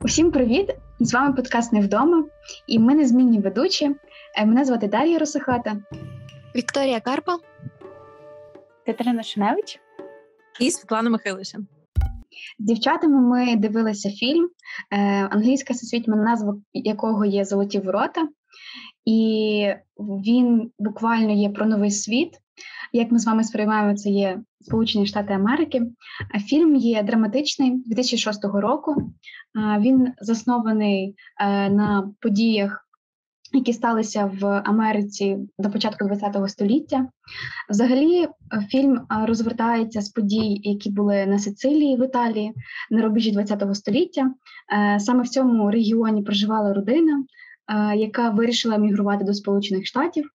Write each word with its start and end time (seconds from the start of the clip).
Усім 0.00 0.30
привіт! 0.30 0.70
З 1.00 1.14
вами 1.14 1.34
подкаст 1.34 1.72
«Не 1.72 1.80
вдома» 1.80 2.24
і 2.66 2.78
ми 2.78 2.94
незмінні 2.94 3.40
ведучі. 3.40 3.94
Е, 4.36 4.46
мене 4.46 4.64
звати 4.64 4.88
Дар'я 4.88 5.18
Росохата, 5.18 5.76
Вікторія 6.56 7.00
Карпа, 7.00 7.38
Катерина 8.86 9.22
Шиневич 9.22 9.80
і 10.60 10.70
Світлана 10.70 11.10
Михайлишин. 11.10 11.66
З 12.58 12.64
дівчатами 12.64 13.20
ми 13.20 13.56
дивилися 13.56 14.10
фільм, 14.10 14.48
е, 14.90 14.98
англійська 15.24 15.74
всесвітня 15.74 16.16
назва 16.16 16.56
якого 16.72 17.24
є 17.24 17.44
Золоті 17.44 17.78
ворота, 17.78 18.28
і 19.04 19.72
він 19.98 20.70
буквально 20.78 21.32
є 21.32 21.50
про 21.50 21.66
новий 21.66 21.90
світ. 21.90 22.38
Як 22.92 23.12
ми 23.12 23.18
з 23.18 23.26
вами 23.26 23.44
сприймаємо, 23.44 23.94
це 23.94 24.10
є 24.10 24.40
Сполучені 24.60 25.06
Штати 25.06 25.32
Америки. 25.32 25.82
Фільм 26.46 26.76
є 26.76 27.02
драматичний 27.02 27.82
2006 27.86 28.44
року. 28.44 29.12
Він 29.80 30.12
заснований 30.20 31.14
е, 31.40 31.70
на 31.70 32.10
подіях. 32.20 32.84
Які 33.52 33.72
сталися 33.72 34.30
в 34.40 34.62
Америці 34.64 35.38
до 35.58 35.70
початку 35.70 36.08
ХХ 36.08 36.48
століття. 36.48 37.08
Взагалі, 37.70 38.22
е, 38.24 38.30
фільм 38.68 38.96
е, 38.96 39.26
розвертається 39.26 40.00
з 40.00 40.08
подій, 40.08 40.60
які 40.62 40.90
були 40.90 41.26
на 41.26 41.38
Сицилії 41.38 41.96
в 41.96 42.04
Італії 42.04 42.52
на 42.90 43.02
рубежі 43.02 43.34
ХХ 43.34 43.74
століття. 43.74 44.34
Саме 44.98 45.22
в 45.22 45.28
цьому 45.28 45.70
регіоні 45.70 46.22
проживала 46.22 46.74
родина, 46.74 47.24
яка 47.96 48.30
вирішила 48.30 48.76
мігрувати 48.76 49.24
до 49.24 49.34
Сполучених 49.34 49.86
Штатів. 49.86 50.30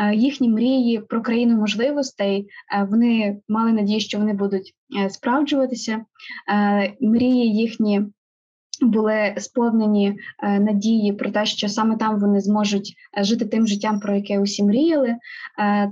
Е, 0.00 0.14
їхні 0.14 0.48
мрії 0.48 0.98
про 0.98 1.22
країну 1.22 1.56
можливостей. 1.56 2.48
Е, 2.74 2.86
вони 2.90 3.40
мали 3.48 3.72
надію, 3.72 4.00
що 4.00 4.18
вони 4.18 4.32
будуть 4.32 4.74
е, 4.98 5.10
справджуватися. 5.10 6.04
Мрії 7.00 7.56
їхні. 7.56 8.02
Були 8.80 9.34
сповнені 9.38 10.18
надії 10.42 11.12
про 11.12 11.30
те, 11.30 11.46
що 11.46 11.68
саме 11.68 11.96
там 11.96 12.20
вони 12.20 12.40
зможуть 12.40 12.94
жити 13.22 13.44
тим 13.44 13.66
життям, 13.66 14.00
про 14.00 14.14
яке 14.16 14.40
усі 14.40 14.62
мріяли. 14.64 15.16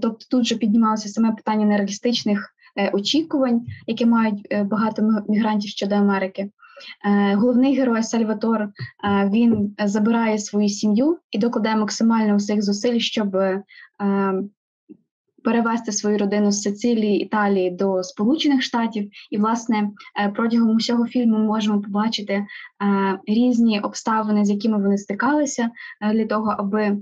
Тобто 0.03 0.27
тут 0.31 0.47
же 0.47 0.57
піднімалося 0.57 1.09
саме 1.09 1.33
питання 1.33 1.67
нереалістичних 1.67 2.55
очікувань, 2.93 3.67
які 3.87 4.07
мають 4.07 4.55
багато 4.65 5.23
мігрантів 5.29 5.71
щодо 5.71 5.95
Америки. 5.95 6.51
Е, 7.05 7.35
головний 7.35 7.77
герой 7.77 8.03
Сальватор 8.03 8.63
е, 8.63 8.71
він 9.33 9.75
забирає 9.85 10.39
свою 10.39 10.69
сім'ю 10.69 11.19
і 11.31 11.39
докладає 11.39 11.77
максимально 11.77 12.35
усіх 12.35 12.63
зусиль, 12.63 12.99
щоб 12.99 13.37
е, 13.37 13.63
перевести 15.45 15.93
свою 15.93 16.19
родину 16.19 16.51
з 16.51 16.63
Сицилії, 16.63 17.21
Італії 17.21 17.71
до 17.71 18.03
Сполучених 18.03 18.63
Штатів. 18.63 19.11
І, 19.31 19.39
власне, 19.39 19.91
протягом 20.35 20.77
усього 20.77 21.07
фільму 21.07 21.39
ми 21.39 21.45
можемо 21.45 21.81
побачити 21.81 22.47
різні 23.27 23.81
обставини, 23.81 24.45
з 24.45 24.51
якими 24.51 24.83
вони 24.83 24.99
стикалися, 24.99 25.71
для 26.13 26.27
того, 26.27 26.55
аби 26.59 26.99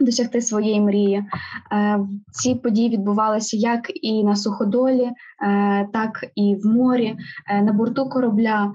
Досягти 0.00 0.40
своєї 0.40 0.80
мрії. 0.80 1.24
Е, 1.72 2.00
ці 2.32 2.54
події 2.54 2.88
відбувалися 2.88 3.56
як 3.56 3.90
і 3.94 4.24
на 4.24 4.36
суходолі, 4.36 5.10
е, 5.42 5.88
так 5.92 6.24
і 6.34 6.56
в 6.56 6.66
морі, 6.66 7.16
е, 7.50 7.62
на 7.62 7.72
борту 7.72 8.08
корабля. 8.08 8.72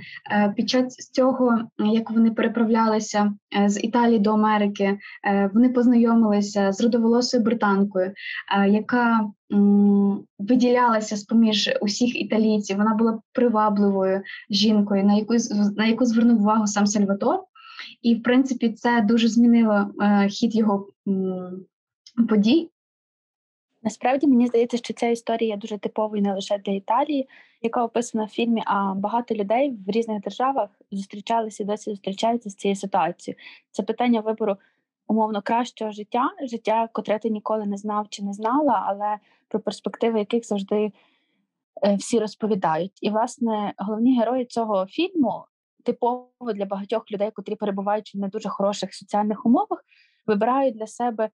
Під 0.55 0.69
час 0.69 0.95
цього, 0.95 1.59
як 1.77 2.11
вони 2.11 2.31
переправлялися 2.31 3.33
з 3.65 3.83
Італії 3.83 4.19
до 4.19 4.31
Америки, 4.33 4.97
вони 5.53 5.69
познайомилися 5.69 6.71
з 6.71 6.81
родоволосою 6.81 7.43
британкою, 7.43 8.13
яка 8.67 9.29
виділялася 10.39 11.15
з 11.15 11.23
поміж 11.23 11.69
усіх 11.81 12.21
італійців. 12.21 12.77
Вона 12.77 12.93
була 12.93 13.19
привабливою 13.33 14.21
жінкою, 14.49 15.03
на 15.03 15.13
яку 15.13 15.33
на 15.77 15.85
яку 15.85 16.05
звернув 16.05 16.41
увагу 16.41 16.67
сам 16.67 16.87
Сальватор. 16.87 17.39
І, 18.01 18.15
в 18.15 18.23
принципі, 18.23 18.69
це 18.69 19.01
дуже 19.01 19.27
змінило 19.27 19.91
е, 20.01 20.27
хід 20.29 20.55
його 20.55 20.87
подій. 22.29 22.69
Насправді 23.83 24.27
мені 24.27 24.47
здається, 24.47 24.77
що 24.77 24.93
ця 24.93 25.07
історія 25.07 25.57
дуже 25.57 25.77
типовою 25.77 26.21
не 26.21 26.33
лише 26.33 26.57
для 26.57 26.73
Італії, 26.73 27.29
яка 27.61 27.83
описана 27.83 28.23
в 28.25 28.29
фільмі, 28.29 28.63
а 28.65 28.93
багато 28.93 29.35
людей 29.35 29.77
в 29.87 29.91
різних 29.91 30.21
державах 30.21 30.69
зустрічалися 30.91 31.63
і 31.63 31.65
досі 31.65 31.89
зустрічаються 31.89 32.49
з 32.49 32.55
цією 32.55 32.75
ситуацією. 32.75 33.39
Це 33.71 33.83
питання 33.83 34.21
вибору 34.21 34.57
умовно 35.07 35.41
кращого 35.41 35.91
життя, 35.91 36.29
життя, 36.41 36.89
котре 36.93 37.19
ти 37.19 37.29
ніколи 37.29 37.65
не 37.65 37.77
знав 37.77 38.07
чи 38.09 38.23
не 38.23 38.33
знала, 38.33 38.83
але 38.87 39.17
про 39.47 39.59
перспективи 39.59 40.19
яких 40.19 40.45
завжди 40.45 40.91
е, 41.83 41.95
всі 41.95 42.19
розповідають. 42.19 42.99
І, 43.01 43.09
власне, 43.09 43.73
головні 43.77 44.19
герої 44.19 44.45
цього 44.45 44.85
фільму 44.85 45.45
типово 45.83 46.53
для 46.55 46.65
багатьох 46.65 47.11
людей, 47.11 47.31
котрі 47.31 47.55
перебувають 47.55 48.15
в 48.15 48.17
не 48.17 48.27
дуже 48.27 48.49
хороших 48.49 48.93
соціальних 48.93 49.45
умовах, 49.45 49.85
вибирають 50.27 50.77
для 50.77 50.87
себе 50.87 51.29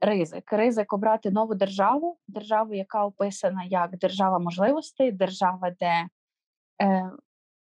ризик. 0.00 0.52
Ризик 0.52 0.92
обрати 0.92 1.30
нову 1.30 1.54
державу, 1.54 2.18
державу, 2.28 2.74
яка 2.74 3.04
описана 3.04 3.64
як 3.64 3.98
держава 3.98 4.38
можливостей, 4.38 5.12
держава, 5.12 5.70
де 5.80 6.08
е, 6.82 7.10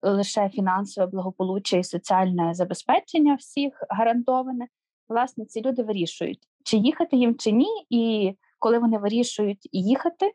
лише 0.01 0.49
фінансове 0.49 1.07
благополуччя 1.07 1.77
і 1.77 1.83
соціальне 1.83 2.53
забезпечення 2.53 3.35
всіх 3.35 3.83
гарантоване. 3.89 4.67
Власне, 5.09 5.45
ці 5.45 5.61
люди 5.61 5.83
вирішують, 5.83 6.47
чи 6.63 6.77
їхати 6.77 7.17
їм, 7.17 7.35
чи 7.35 7.51
ні, 7.51 7.85
і 7.89 8.33
коли 8.59 8.79
вони 8.79 8.97
вирішують 8.97 9.69
їхати, 9.71 10.33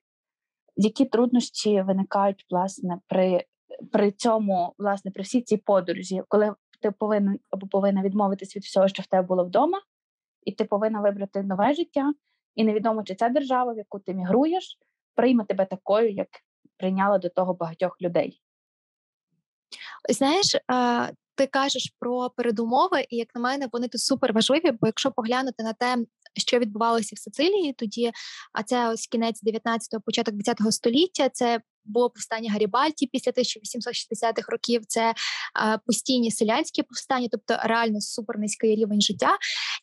які 0.77 1.05
труднощі 1.05 1.83
виникають 1.83 2.47
власне 2.51 2.99
при 3.07 3.45
при 3.93 4.13
цьому, 4.13 4.75
власне, 4.79 5.11
при 5.11 5.23
всій 5.23 5.43
цій 5.43 5.57
подорожі, 5.57 6.23
коли 6.29 6.55
ти 6.81 6.91
повинен 6.91 7.39
або 7.51 7.67
повинна 7.67 8.03
відмовитись 8.03 8.57
від 8.57 8.63
всього, 8.63 8.89
що 8.89 9.03
в 9.03 9.07
тебе 9.07 9.27
було 9.27 9.45
вдома, 9.45 9.81
і 10.43 10.53
ти 10.53 10.65
повинна 10.65 11.01
вибрати 11.01 11.43
нове 11.43 11.75
життя, 11.75 12.13
і 12.55 12.65
невідомо, 12.65 13.03
чи 13.03 13.15
ця 13.15 13.29
держава, 13.29 13.73
в 13.73 13.77
яку 13.77 13.99
ти 13.99 14.15
мігруєш, 14.15 14.79
прийме 15.15 15.45
тебе 15.45 15.65
такою, 15.67 16.13
як 16.13 16.29
прийняла 16.77 17.19
до 17.19 17.29
того 17.29 17.55
багатьох 17.55 18.03
людей. 18.03 18.43
Знаєш, 20.09 20.57
ти 21.35 21.47
кажеш 21.47 21.95
про 21.99 22.31
передумови, 22.31 23.07
і 23.09 23.17
як 23.17 23.35
на 23.35 23.41
мене, 23.41 23.69
вони 23.73 23.89
тут 23.89 24.01
супер 24.01 24.33
важливі, 24.33 24.71
бо 24.71 24.87
якщо 24.87 25.11
поглянути 25.11 25.63
на 25.63 25.73
те, 25.73 25.97
що 26.37 26.59
відбувалося 26.59 27.17
в 27.17 27.19
Сицилії 27.19 27.73
тоді, 27.73 28.13
а 28.53 28.63
це 28.63 28.89
ось 28.89 29.07
кінець 29.07 29.45
19-го, 29.45 30.01
початок 30.01 30.35
20-го 30.35 30.73
століття, 30.73 31.29
це 31.29 31.61
було 31.85 32.11
повстання 32.11 32.53
Гарібальті 32.53 33.07
після 33.07 33.33
1860-х 33.33 34.53
років. 34.53 34.83
Це 34.87 35.15
постійні 35.87 36.31
селянські 36.31 36.83
повстання, 36.83 37.29
тобто 37.31 37.57
реально 37.65 38.01
супернизький 38.01 38.77
рівень 38.77 39.01
життя. 39.01 39.37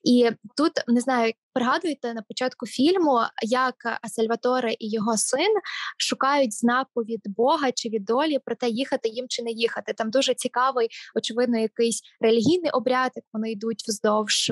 І 0.04 0.30
тут 0.58 0.72
не 0.88 1.02
знаю, 1.02 1.34
пригадуєте 1.54 2.14
на 2.14 2.22
початку 2.22 2.66
фільму, 2.66 3.20
як 3.42 3.76
Сальваторе 4.08 4.74
і 4.80 4.90
його 4.90 5.18
син 5.18 5.54
шукають 5.98 6.54
знаку 6.54 7.02
від 7.02 7.22
Бога 7.26 7.72
чи 7.72 7.90
від 7.90 8.06
долі 8.06 8.40
про 8.46 8.56
те, 8.56 8.70
їхати 8.70 9.10
їм 9.10 9.26
чи 9.30 9.44
не 9.44 9.52
їхати. 9.52 9.94
Там 9.94 10.10
дуже 10.10 10.34
цікавий, 10.34 10.90
очевидно, 11.16 11.60
якийсь 11.60 12.02
релігійний 12.22 12.72
обряд, 12.72 13.12
як 13.16 13.26
вони 13.34 13.52
йдуть 13.52 13.84
вздовж 13.88 14.52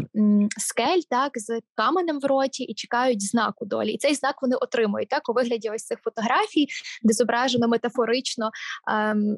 скель, 0.57 1.02
так 1.09 1.31
з 1.36 1.59
каменем 1.75 2.19
в 2.19 2.25
роті 2.25 2.63
і 2.63 2.74
чекають 2.74 3.28
знаку 3.28 3.66
долі. 3.66 3.91
І 3.91 3.97
цей 3.97 4.16
знак 4.16 4.41
вони 4.41 4.56
отримують 4.56 5.09
так 5.09 5.30
у 5.30 5.34
вигляді 5.34 5.69
ось 5.69 5.86
цих 5.86 6.00
фотографій, 6.00 6.68
де 7.03 7.13
зображено 7.13 7.68
метафорично. 7.68 8.52
Ем, 8.91 9.38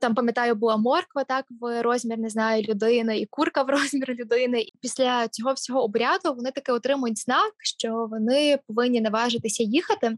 там 0.00 0.14
пам'ятаю, 0.14 0.54
була 0.54 0.76
морква 0.76 1.24
так 1.24 1.44
в 1.60 1.82
розмір 1.82 2.18
не 2.18 2.28
знаю 2.28 2.62
людини, 2.62 3.18
і 3.18 3.26
курка 3.26 3.62
в 3.62 3.68
розмір 3.70 4.14
людини. 4.14 4.60
І 4.60 4.74
після 4.80 5.28
цього 5.28 5.52
всього 5.52 5.84
обряду 5.84 6.34
вони 6.34 6.50
таки 6.50 6.72
отримують 6.72 7.09
отримують 7.10 7.18
знак, 7.18 7.52
що 7.62 8.06
вони 8.10 8.58
повинні 8.66 9.00
наважитися 9.00 9.62
їхати. 9.62 10.16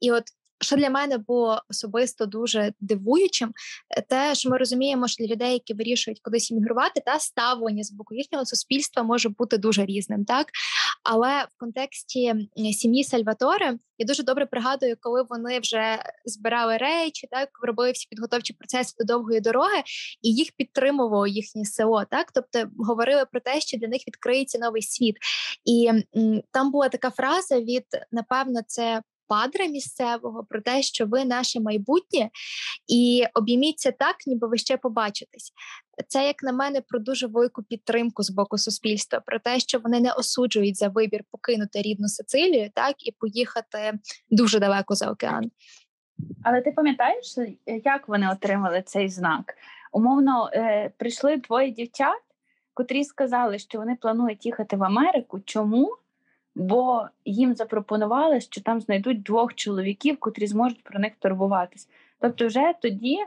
І 0.00 0.12
от 0.12 0.24
що 0.62 0.76
для 0.76 0.90
мене 0.90 1.18
було 1.18 1.62
особисто 1.70 2.26
дуже 2.26 2.72
дивуючим, 2.80 3.52
е, 3.90 4.02
те, 4.02 4.34
що 4.34 4.50
ми 4.50 4.58
розуміємо, 4.58 5.08
що 5.08 5.24
для 5.24 5.32
людей, 5.32 5.52
які 5.52 5.74
вирішують 5.74 6.20
кудись 6.20 6.50
іммігрувати, 6.50 7.02
та 7.06 7.18
ставлення 7.18 7.84
з 7.84 7.92
боку 7.92 8.14
їхнього 8.14 8.46
суспільства 8.46 9.02
може 9.02 9.28
бути 9.28 9.58
дуже 9.58 9.84
різним, 9.86 10.24
так 10.24 10.46
але 11.02 11.44
в 11.44 11.58
контексті 11.58 12.34
сім'ї 12.72 13.04
Сальватори 13.04 13.78
я 13.98 14.06
дуже 14.06 14.22
добре 14.22 14.46
пригадую, 14.46 14.96
коли 15.00 15.22
вони 15.28 15.60
вже 15.60 15.98
збирали 16.24 16.76
речі, 16.76 17.28
так 17.30 17.48
робили 17.62 17.92
всі 17.92 18.06
підготовчі 18.10 18.52
процеси 18.52 18.94
до 18.98 19.04
довгої 19.04 19.40
дороги, 19.40 19.82
і 20.22 20.34
їх 20.34 20.48
підтримувало 20.56 21.26
їхнє 21.26 21.64
село. 21.64 22.04
Так, 22.10 22.32
тобто 22.32 22.70
говорили 22.78 23.24
про 23.32 23.40
те, 23.40 23.60
що 23.60 23.78
для 23.78 23.88
них 23.88 24.02
відкриється 24.08 24.58
новий 24.58 24.82
світ, 24.82 25.16
і 25.64 25.90
м, 26.16 26.42
там 26.52 26.70
була 26.70 26.88
така 26.88 27.10
фраза 27.10 27.60
від 27.60 27.86
напевно, 28.12 28.60
це 28.66 29.02
падре 29.32 29.68
місцевого 29.68 30.44
про 30.44 30.60
те, 30.60 30.82
що 30.82 31.06
ви 31.06 31.24
наше 31.24 31.60
майбутнє, 31.60 32.30
і 32.88 33.24
обійміться 33.34 33.92
так, 33.92 34.16
ніби 34.26 34.48
ви 34.48 34.58
ще 34.58 34.76
побачитесь. 34.76 35.52
Це, 36.08 36.26
як 36.26 36.42
на 36.42 36.52
мене, 36.52 36.80
про 36.80 36.98
дуже 36.98 37.26
велику 37.26 37.62
підтримку 37.62 38.22
з 38.22 38.30
боку 38.30 38.58
суспільства, 38.58 39.20
про 39.20 39.38
те, 39.38 39.60
що 39.60 39.78
вони 39.78 40.00
не 40.00 40.12
осуджують 40.12 40.76
за 40.76 40.88
вибір 40.88 41.24
покинути 41.30 41.82
рідну 41.82 42.08
Сицилію, 42.08 42.70
так 42.74 43.06
і 43.06 43.12
поїхати 43.12 43.92
дуже 44.30 44.58
далеко 44.58 44.94
за 44.94 45.10
океан. 45.10 45.50
Але 46.44 46.60
ти 46.60 46.72
пам'ятаєш, 46.72 47.36
як 47.84 48.08
вони 48.08 48.30
отримали 48.30 48.82
цей 48.86 49.08
знак? 49.08 49.54
Умовно, 49.92 50.50
е, 50.52 50.90
прийшли 50.98 51.36
двоє 51.36 51.70
дівчат, 51.70 52.20
котрі 52.74 53.04
сказали, 53.04 53.58
що 53.58 53.78
вони 53.78 53.96
планують 54.00 54.46
їхати 54.46 54.76
в 54.76 54.84
Америку. 54.84 55.40
Чому? 55.44 55.96
Бо 56.54 57.08
їм 57.24 57.54
запропонували, 57.54 58.40
що 58.40 58.60
там 58.60 58.80
знайдуть 58.80 59.22
двох 59.22 59.54
чоловіків, 59.54 60.16
котрі 60.20 60.46
зможуть 60.46 60.84
про 60.84 61.00
них 61.00 61.12
турбуватись. 61.18 61.88
Тобто, 62.20 62.46
вже 62.46 62.74
тоді 62.82 63.18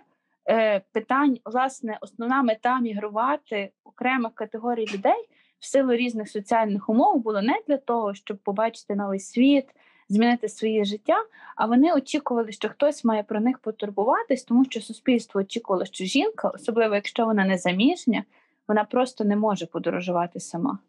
е, 0.50 0.82
питань, 0.92 1.38
власне, 1.46 1.98
основна 2.02 2.44
мета 2.44 2.80
мігрувати 2.80 3.72
окремих 3.84 4.34
категорій 4.34 4.86
людей 4.94 5.30
в 5.60 5.66
силу 5.66 5.94
різних 5.94 6.30
соціальних 6.30 6.90
умов 6.90 7.20
було 7.24 7.42
не 7.42 7.62
для 7.68 7.78
того, 7.78 8.14
щоб 8.14 8.38
побачити 8.38 8.96
новий 8.96 9.20
світ, 9.20 9.66
змінити 10.10 10.50
своє 10.50 10.86
життя. 10.86 11.26
А 11.56 11.66
вони 11.66 11.94
очікували, 11.94 12.52
що 12.52 12.70
хтось 12.70 13.04
має 13.04 13.24
про 13.24 13.40
них 13.40 13.60
потурбуватись, 13.60 14.44
тому 14.44 14.66
що 14.66 14.82
суспільство 14.82 15.42
очікувало, 15.42 15.86
що 15.86 16.06
жінка, 16.06 16.50
особливо 16.50 16.96
якщо 16.96 17.26
вона 17.26 17.46
не 17.46 17.58
заміжня, 17.58 18.24
вона 18.68 18.84
просто 18.84 19.24
не 19.24 19.36
може 19.36 19.66
подорожувати 19.66 20.40
сама. 20.40 20.80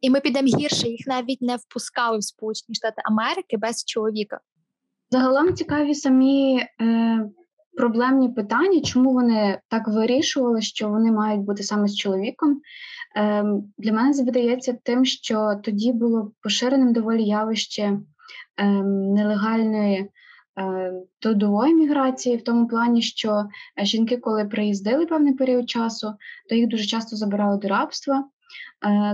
І 0.00 0.10
ми 0.10 0.20
підемо 0.20 0.48
гірше, 0.48 0.88
їх 0.88 1.06
навіть 1.06 1.42
не 1.42 1.56
впускали 1.56 2.18
в 2.18 2.24
Сполучені 2.24 2.74
Штати 2.74 3.02
Америки 3.04 3.56
без 3.56 3.84
чоловіка. 3.84 4.40
Загалом 5.10 5.54
цікаві 5.54 5.94
самі 5.94 6.66
е, 6.80 7.28
проблемні 7.76 8.28
питання, 8.28 8.80
чому 8.80 9.12
вони 9.12 9.60
так 9.68 9.88
вирішували, 9.88 10.60
що 10.62 10.88
вони 10.88 11.12
мають 11.12 11.40
бути 11.40 11.62
саме 11.62 11.88
з 11.88 11.96
чоловіком. 11.96 12.60
Е, 13.16 13.44
Для 13.78 13.92
мене 13.92 14.12
здається 14.12 14.78
тим, 14.82 15.04
що 15.04 15.60
тоді 15.64 15.92
було 15.92 16.32
поширеним 16.42 16.92
доволі 16.92 17.24
явище 17.24 17.82
е, 18.56 18.66
нелегальної. 18.92 20.10
Е, 20.58 20.92
трудової 21.18 21.74
міграції 21.74 22.36
в 22.36 22.44
тому 22.44 22.68
плані, 22.68 23.02
що 23.02 23.44
жінки, 23.82 24.16
коли 24.16 24.44
приїздили 24.44 25.06
певний 25.06 25.34
період 25.34 25.70
часу, 25.70 26.14
то 26.48 26.54
їх 26.54 26.68
дуже 26.68 26.84
часто 26.84 27.16
забирали 27.16 27.58
до 27.58 27.68
рабства, 27.68 28.18
е, 28.18 28.24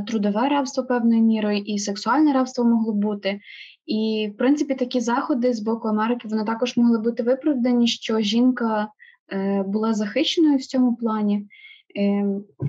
трудове 0.06 0.48
рабство 0.48 0.84
певною 0.84 1.22
мірою 1.22 1.58
і 1.58 1.78
сексуальне 1.78 2.32
рабство 2.32 2.64
могло 2.64 2.92
бути. 2.92 3.40
І, 3.86 4.30
в 4.34 4.36
принципі, 4.36 4.74
такі 4.74 5.00
заходи 5.00 5.54
з 5.54 5.60
боку 5.60 5.88
Америки 5.88 6.28
вони 6.28 6.44
також 6.44 6.76
могли 6.76 6.98
бути 6.98 7.22
виправдані, 7.22 7.86
що 7.86 8.20
жінка 8.20 8.88
е, 9.32 9.62
була 9.62 9.94
захищеною 9.94 10.56
в 10.56 10.62
цьому 10.62 10.96
плані. 10.96 11.46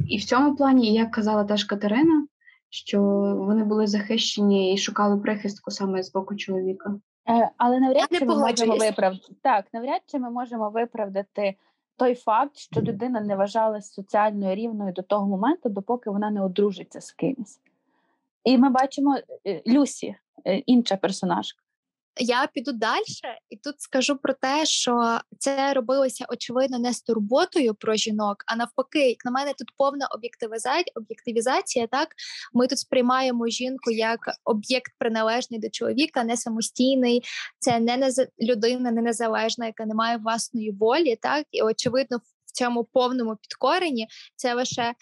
І 0.08 0.18
в 0.18 0.24
цьому 0.24 0.56
плані, 0.56 0.94
як 0.94 1.12
казала 1.12 1.44
теж 1.44 1.64
Катерина, 1.64 2.28
що 2.70 3.02
вони 3.38 3.64
були 3.64 3.88
захищені 3.88 4.74
і 4.74 4.78
шукали 4.78 5.18
прихистку 5.18 5.72
саме 5.72 6.04
з 6.04 6.12
боку 6.12 6.36
чоловіка. 6.36 6.96
Е, 7.30 7.50
але 7.58 7.80
навряд 7.80 8.08
чи 8.12 8.26
ми 8.26 8.36
можемо 8.36 8.78
виправдати 8.78 9.34
так, 9.42 9.66
навряд 9.74 10.02
чи 10.06 10.20
ми 10.20 10.30
можемо 10.30 10.70
виправдати 10.70 11.56
той 11.98 12.16
факт, 12.16 12.58
що 12.58 12.82
людина 12.82 13.22
не 13.22 13.36
вважалася 13.36 13.94
соціально 13.94 14.56
рівною 14.56 14.94
до 14.94 15.02
того 15.02 15.28
моменту, 15.28 15.70
допоки 15.70 16.10
вона 16.10 16.32
не 16.32 16.42
одружиться 16.42 17.02
з 17.02 17.12
кимось. 17.12 17.60
І 18.44 18.58
ми 18.58 18.70
бачимо 18.70 19.18
е, 19.48 19.62
Люсі, 19.68 20.16
е, 20.46 20.58
інша 20.58 20.98
персонажка. 20.98 21.65
Я 22.18 22.48
піду 22.54 22.72
далі 22.72 23.04
і 23.50 23.58
тут 23.58 23.82
скажу 23.82 24.18
про 24.18 24.34
те, 24.34 24.66
що 24.66 25.20
це 25.40 25.74
робилося 25.74 26.26
очевидно 26.30 26.80
не 26.80 26.94
з 26.94 27.02
турботою 27.02 27.76
про 27.76 27.96
жінок, 27.96 28.38
а 28.48 28.56
навпаки, 28.56 29.10
як 29.10 29.26
на 29.26 29.32
мене, 29.32 29.54
тут 29.58 29.72
повна 29.78 30.08
об'єктивізація. 30.08 30.94
Об'єктивізація. 30.96 31.88
Так 31.88 32.08
ми 32.54 32.68
тут 32.68 32.80
сприймаємо 32.80 33.48
жінку 33.48 33.92
як 33.92 34.20
об'єкт 34.44 34.92
приналежний 34.98 35.60
до 35.60 35.70
чоловіка, 35.70 36.24
не 36.24 36.38
самостійний. 36.38 37.24
Це 37.60 37.80
не 37.80 38.12
людина, 38.42 38.92
не 38.92 39.02
незалежна, 39.02 39.66
яка 39.66 39.86
не 39.86 39.94
має 39.94 40.18
власної 40.18 40.72
волі. 40.72 41.16
Так 41.22 41.46
і 41.52 41.62
очевидно, 41.62 42.20
цьому 42.56 42.84
повному 42.84 43.36
підкоренні 43.36 44.08
це 44.36 44.54
лише 44.54 44.94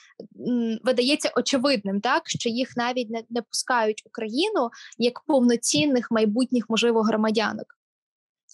видається 0.84 1.32
очевидним, 1.36 2.02
так 2.02 2.30
що 2.30 2.50
їх 2.50 2.78
навіть 2.78 3.10
не, 3.10 3.24
не 3.30 3.42
пускають 3.42 4.04
Україну 4.06 4.70
як 4.98 5.20
повноцінних 5.20 6.12
майбутніх 6.12 6.70
можливо 6.70 7.02
громадянок. 7.02 7.66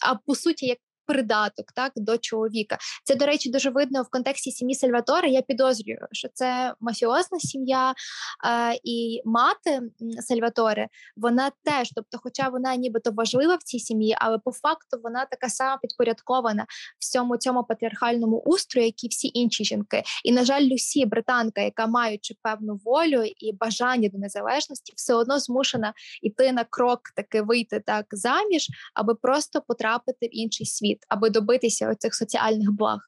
А 0.08 0.16
по 0.16 0.36
суті, 0.36 0.66
як 0.66 0.78
придаток 1.10 1.72
так 1.76 1.92
до 1.96 2.18
чоловіка. 2.18 2.78
Це, 3.04 3.16
до 3.16 3.26
речі, 3.26 3.50
дуже 3.50 3.70
видно 3.70 4.04
в 4.04 4.10
контексті 4.10 4.52
сім'ї 4.52 4.76
Сальватори. 4.76 5.30
Я 5.30 5.42
підозрюю, 5.42 6.00
що 6.12 6.28
це 6.34 6.74
мафіозна 6.80 7.40
сім'я 7.40 7.92
е, 7.92 8.80
і 8.84 9.22
мати 9.26 9.82
Сальватори, 10.22 10.88
вона 11.18 11.52
теж, 11.64 11.92
тобто, 11.96 12.18
хоча 12.24 12.50
вона 12.50 12.76
нібито 12.76 13.12
важлива 13.12 13.56
в 13.56 13.64
цій 13.64 13.80
сім'ї, 13.80 14.16
але 14.20 14.38
по 14.38 14.52
факту 14.52 15.00
вона 15.04 15.26
така 15.26 15.50
сама 15.50 15.78
підпорядкована 15.78 16.66
всьому 17.00 17.38
цьому 17.38 17.64
патріархальному 17.64 18.38
устрою, 18.40 18.86
як 18.86 19.04
і 19.04 19.08
всі 19.08 19.32
інші 19.34 19.66
жінки. 19.66 20.04
І 20.24 20.32
на 20.32 20.46
жаль, 20.46 20.62
Люсі, 20.62 21.06
британка, 21.06 21.62
яка 21.62 21.88
маючи 21.88 22.36
певну 22.42 22.80
волю 22.86 23.24
і 23.24 23.54
бажання 23.54 24.10
до 24.10 24.18
незалежності, 24.18 24.94
все 24.96 25.14
одно 25.14 25.40
змушена 25.40 25.94
йти 26.22 26.52
на 26.52 26.64
крок, 26.64 27.02
таки 27.16 27.42
вийти 27.42 27.80
так 27.86 28.06
заміж, 28.12 28.68
аби 28.94 29.16
просто 29.16 29.62
потрапити 29.62 30.26
в 30.28 30.38
інший 30.38 30.66
світ 30.66 30.99
світ, 31.00 31.06
аби 31.08 31.30
добитися 31.30 31.96
цих 31.96 32.16
соціальних 32.16 32.72
благ. 32.72 33.00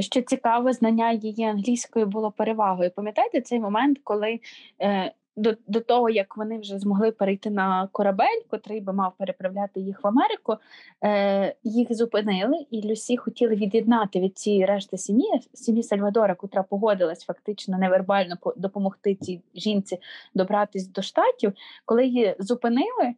Що 0.00 0.22
цікаве, 0.22 0.72
знання 0.72 1.12
її 1.12 1.44
англійської 1.44 2.04
було 2.04 2.30
перевагою. 2.30 2.90
Пам'ятаєте 2.96 3.40
цей 3.40 3.60
момент, 3.60 3.98
коли 4.04 4.40
е, 4.82 5.12
до 5.36 5.54
до 5.66 5.80
того, 5.80 6.10
як 6.10 6.36
вони 6.36 6.58
вже 6.58 6.78
змогли 6.78 7.10
перейти 7.10 7.50
на 7.50 7.88
корабель, 7.92 8.42
котрий 8.50 8.80
би 8.80 8.92
мав 8.92 9.12
переправляти 9.18 9.80
їх 9.80 10.04
в 10.04 10.06
Америку, 10.06 10.56
е, 11.04 11.54
їх 11.64 11.94
зупинили, 11.94 12.66
і 12.70 12.90
Люсі 12.90 13.16
хотіли 13.16 13.54
від'єднати 13.54 14.20
від 14.20 14.38
цієї 14.38 14.66
решти 14.66 14.98
сім'ї 14.98 15.40
сім'ї 15.54 15.82
Сальвадора, 15.82 16.34
котра 16.34 16.62
погодилась 16.62 17.24
фактично 17.24 17.78
невербально 17.78 18.36
допомогти 18.56 19.14
цій 19.14 19.40
жінці 19.54 19.98
добратись 20.34 20.88
до 20.88 21.02
штатів. 21.02 21.52
Коли 21.84 22.06
її 22.06 22.36
зупинили, 22.38 23.14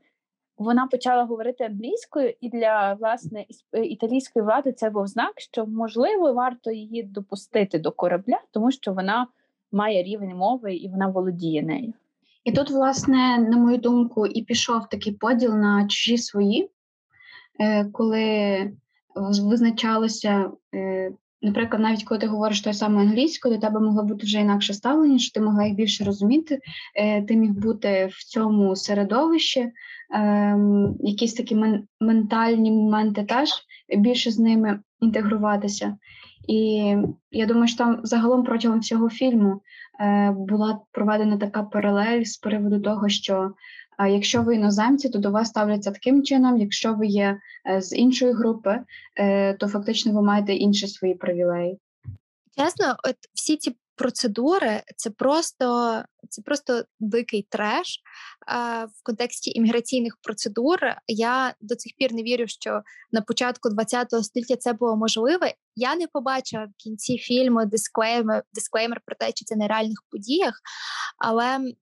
вона 0.58 0.86
почала 0.86 1.24
говорити 1.24 1.64
англійською, 1.64 2.34
і 2.40 2.48
для 2.48 2.94
власне 2.94 3.44
е, 3.72 3.84
італійської 3.84 4.44
влади 4.44 4.72
це 4.72 4.90
був 4.90 5.06
знак, 5.06 5.32
що 5.36 5.66
можливо 5.66 6.32
варто 6.32 6.70
її 6.70 7.02
допустити 7.02 7.78
до 7.78 7.92
корабля, 7.92 8.38
тому 8.50 8.70
що 8.70 8.92
вона 8.92 9.26
має 9.72 10.02
рівень 10.02 10.36
мови 10.36 10.74
і 10.74 10.88
вона 10.88 11.06
володіє 11.06 11.62
нею. 11.62 11.92
І 12.44 12.52
тут, 12.52 12.70
власне, 12.70 13.38
на 13.38 13.56
мою 13.56 13.78
думку, 13.78 14.26
і 14.26 14.42
пішов 14.42 14.88
такий 14.88 15.12
поділ 15.12 15.54
на 15.54 15.86
чужі 15.88 16.18
свої, 16.18 16.70
е, 17.60 17.84
коли 17.84 18.72
визначалося, 19.42 20.50
е, 20.74 21.12
наприклад, 21.42 21.82
навіть 21.82 22.04
коли 22.04 22.20
ти 22.20 22.26
говориш 22.26 22.60
той 22.60 22.74
самою 22.74 23.06
англійською, 23.08 23.54
до 23.54 23.60
тебе 23.60 23.80
могло 23.80 24.02
бути 24.02 24.26
вже 24.26 24.40
інакше 24.40 24.74
ставлення, 24.74 25.18
що 25.18 25.32
ти 25.32 25.40
могла 25.40 25.64
їх 25.64 25.74
більше 25.74 26.04
розуміти, 26.04 26.60
ти 27.28 27.36
міг 27.36 27.50
бути 27.50 28.08
в 28.12 28.24
цьому 28.24 28.76
середовищі, 28.76 29.72
ем, 30.14 30.96
якісь 31.00 31.34
такі 31.34 31.56
ментальні 32.00 32.70
моменти 32.70 33.24
теж 33.24 33.48
більше 33.98 34.30
з 34.30 34.38
ними 34.38 34.80
інтегруватися. 35.00 35.96
І 36.48 36.94
я 37.30 37.46
думаю, 37.46 37.68
що 37.68 37.78
там 37.78 38.00
загалом 38.02 38.44
протягом 38.44 38.80
всього 38.80 39.10
фільму 39.10 39.60
е, 40.00 40.30
була 40.30 40.80
проведена 40.92 41.36
така 41.36 41.62
паралель 41.62 42.24
з 42.24 42.36
приводу 42.36 42.80
того, 42.80 43.08
що 43.08 43.34
е, 43.42 43.50
якщо 44.06 44.42
ви 44.42 44.54
іноземці, 44.54 45.08
то 45.08 45.18
до 45.18 45.30
вас 45.30 45.48
ставляться 45.48 45.90
таким 45.90 46.22
чином, 46.22 46.58
якщо 46.58 46.94
ви 46.94 47.06
є 47.06 47.38
е, 47.70 47.82
з 47.82 47.96
іншої 47.96 48.32
групи, 48.32 48.80
е, 49.16 49.54
то 49.54 49.68
фактично 49.68 50.12
ви 50.12 50.22
маєте 50.22 50.54
інші 50.54 50.88
свої 50.88 51.14
привілеї. 51.14 51.78
Чесно, 52.56 52.96
от 53.04 53.16
всі 53.34 53.56
ці 53.56 53.76
процедури 53.98 54.82
це 54.96 55.10
просто 55.10 56.02
це 56.28 56.42
просто 56.42 56.82
дикий 57.00 57.46
треш 57.50 58.00
в 58.86 59.02
контексті 59.02 59.50
імміграційних 59.50 60.16
процедур. 60.22 60.78
Я 61.06 61.54
до 61.60 61.76
цих 61.76 61.92
пір 61.98 62.12
не 62.12 62.22
вірю, 62.22 62.44
що 62.46 62.82
на 63.12 63.20
початку 63.20 63.68
ХХ 63.68 64.24
століття 64.24 64.56
це 64.56 64.72
було 64.72 64.96
можливе. 64.96 65.54
Я 65.76 65.96
не 65.96 66.06
побачила 66.06 66.64
в 66.64 66.82
кінці 66.82 67.18
фільму 67.18 67.66
дисклеймер, 67.66 68.42
дисклеймер 68.52 69.00
про 69.06 69.16
те, 69.16 69.32
чи 69.32 69.44
це 69.44 69.56
на 69.56 69.68
реальних 69.68 70.02
подіях, 70.10 70.54
але 71.18 71.54
м, 71.54 71.74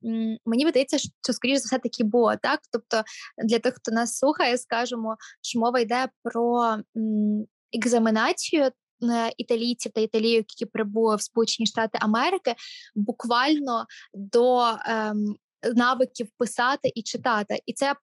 мені 0.46 0.64
видається, 0.64 0.98
що 0.98 1.32
скоріш 1.32 1.58
за 1.58 1.66
все 1.66 1.78
таки 1.78 2.04
було 2.04 2.36
так. 2.42 2.60
Тобто 2.72 3.02
для 3.44 3.58
тих, 3.58 3.74
хто 3.74 3.92
нас 3.92 4.18
слухає, 4.18 4.58
скажемо, 4.58 5.16
що 5.42 5.60
мова 5.60 5.80
йде 5.80 6.08
про 6.22 6.62
м, 6.96 7.46
екзаменацію 7.72 8.70
італійців 9.36 9.92
та 9.92 10.00
італійок, 10.00 10.46
які 10.50 10.66
прибули 10.66 11.16
в 11.16 11.22
Сполучені 11.22 11.66
Штати 11.66 11.98
Америки, 12.00 12.54
буквально 12.94 13.86
до 14.14 14.76
ем, 14.86 15.36
навиків 15.74 16.28
писати 16.38 16.92
і 16.94 17.02
читати, 17.02 17.62
і 17.66 17.72
це 17.72 17.94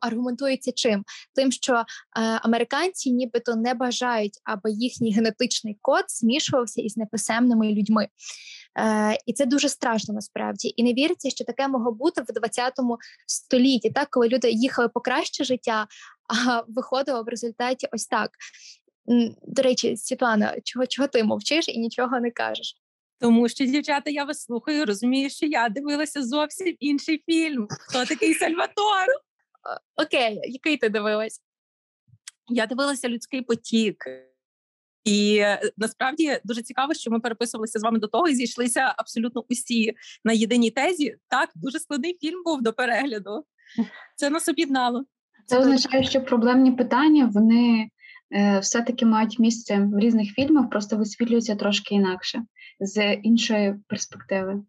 аргументується 0.00 0.72
чим? 0.72 1.04
Тим, 1.34 1.52
що 1.52 1.74
е, 1.74 1.84
американці 2.20 3.10
нібито 3.10 3.56
не 3.56 3.74
бажають, 3.74 4.38
аби 4.44 4.70
їхній 4.70 5.12
генетичний 5.12 5.78
код 5.82 6.04
змішувався 6.08 6.82
із 6.82 6.96
неписемними 6.96 7.72
людьми. 7.72 8.08
Е, 8.78 9.18
І 9.26 9.32
це 9.32 9.46
дуже 9.46 9.68
страшно 9.68 10.14
насправді. 10.14 10.74
І 10.76 10.82
не 10.82 10.94
віриться, 10.94 11.30
що 11.30 11.44
таке 11.44 11.68
могло 11.68 11.92
бути 11.92 12.22
в 12.22 12.32
20 12.32 12.72
столітті, 13.26 13.90
так 13.90 14.08
коли 14.10 14.28
люди 14.28 14.50
їхали 14.50 14.88
по 14.88 15.00
краще 15.00 15.44
життя, 15.44 15.86
а 16.46 16.62
виходило 16.68 17.22
в 17.22 17.28
результаті 17.28 17.88
ось 17.92 18.06
так. 18.06 18.30
До 19.42 19.62
речі, 19.62 19.96
Світлана, 19.96 20.56
чого 20.64 20.86
чого 20.86 21.08
ти 21.08 21.24
мовчиш 21.24 21.68
і 21.68 21.78
нічого 21.78 22.20
не 22.20 22.30
кажеш? 22.30 22.76
Тому 23.20 23.48
що, 23.48 23.64
дівчата, 23.64 24.10
я 24.10 24.24
вас 24.24 24.42
слухаю, 24.42 24.86
розумію, 24.86 25.30
що 25.30 25.46
я 25.46 25.68
дивилася 25.68 26.22
зовсім 26.22 26.76
інший 26.78 27.22
фільм. 27.26 27.66
Хто 27.70 28.04
такий 28.04 28.34
Сальватор? 28.34 29.06
Окей, 29.96 30.40
який 30.44 30.76
ти 30.76 30.88
дивилась? 30.88 31.40
Я 32.48 32.66
дивилася 32.66 33.08
людський 33.08 33.42
потік. 33.42 34.04
І 35.04 35.38
е, 35.38 35.60
насправді 35.76 36.40
дуже 36.44 36.62
цікаво, 36.62 36.94
що 36.94 37.10
ми 37.10 37.20
переписувалися 37.20 37.78
з 37.78 37.82
вами 37.82 37.98
до 37.98 38.06
того 38.06 38.28
і 38.28 38.34
зійшлися 38.34 38.94
абсолютно 38.96 39.44
усі 39.50 39.92
на 40.24 40.32
єдиній 40.32 40.70
тезі. 40.70 41.16
Так, 41.28 41.50
дуже 41.54 41.78
складний 41.78 42.18
фільм 42.20 42.42
був 42.44 42.62
до 42.62 42.72
перегляду. 42.72 43.44
Це 44.16 44.30
нас 44.30 44.48
об'єднало. 44.48 45.04
Це 45.46 45.58
означає, 45.58 46.04
що 46.04 46.20
проблемні 46.20 46.72
питання 46.72 47.30
вони 47.34 47.90
все-таки 48.60 49.06
мають 49.06 49.38
місце 49.38 49.78
в 49.92 49.98
різних 49.98 50.32
фільмах, 50.32 50.70
просто 50.70 50.96
висвітлюються 50.96 51.56
трошки 51.56 51.94
інакше, 51.94 52.42
з 52.80 53.14
іншої 53.14 53.74
перспективи. 53.88 54.62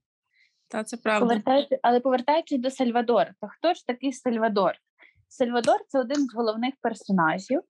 Та 0.69 0.83
це 0.83 0.97
правда. 0.97 1.25
Повертаючи, 1.25 1.79
але 1.81 1.99
повертаючись 1.99 2.59
до 2.59 2.71
Сальвадора, 2.71 3.33
то 3.41 3.47
хто 3.47 3.73
ж 3.73 3.87
такий 3.87 4.13
Сальвадор? 4.13 4.73
Сальвадор 5.27 5.77
це 5.87 5.99
один 5.99 6.27
з 6.27 6.33
головних 6.33 6.73
персонажів, 6.81 7.61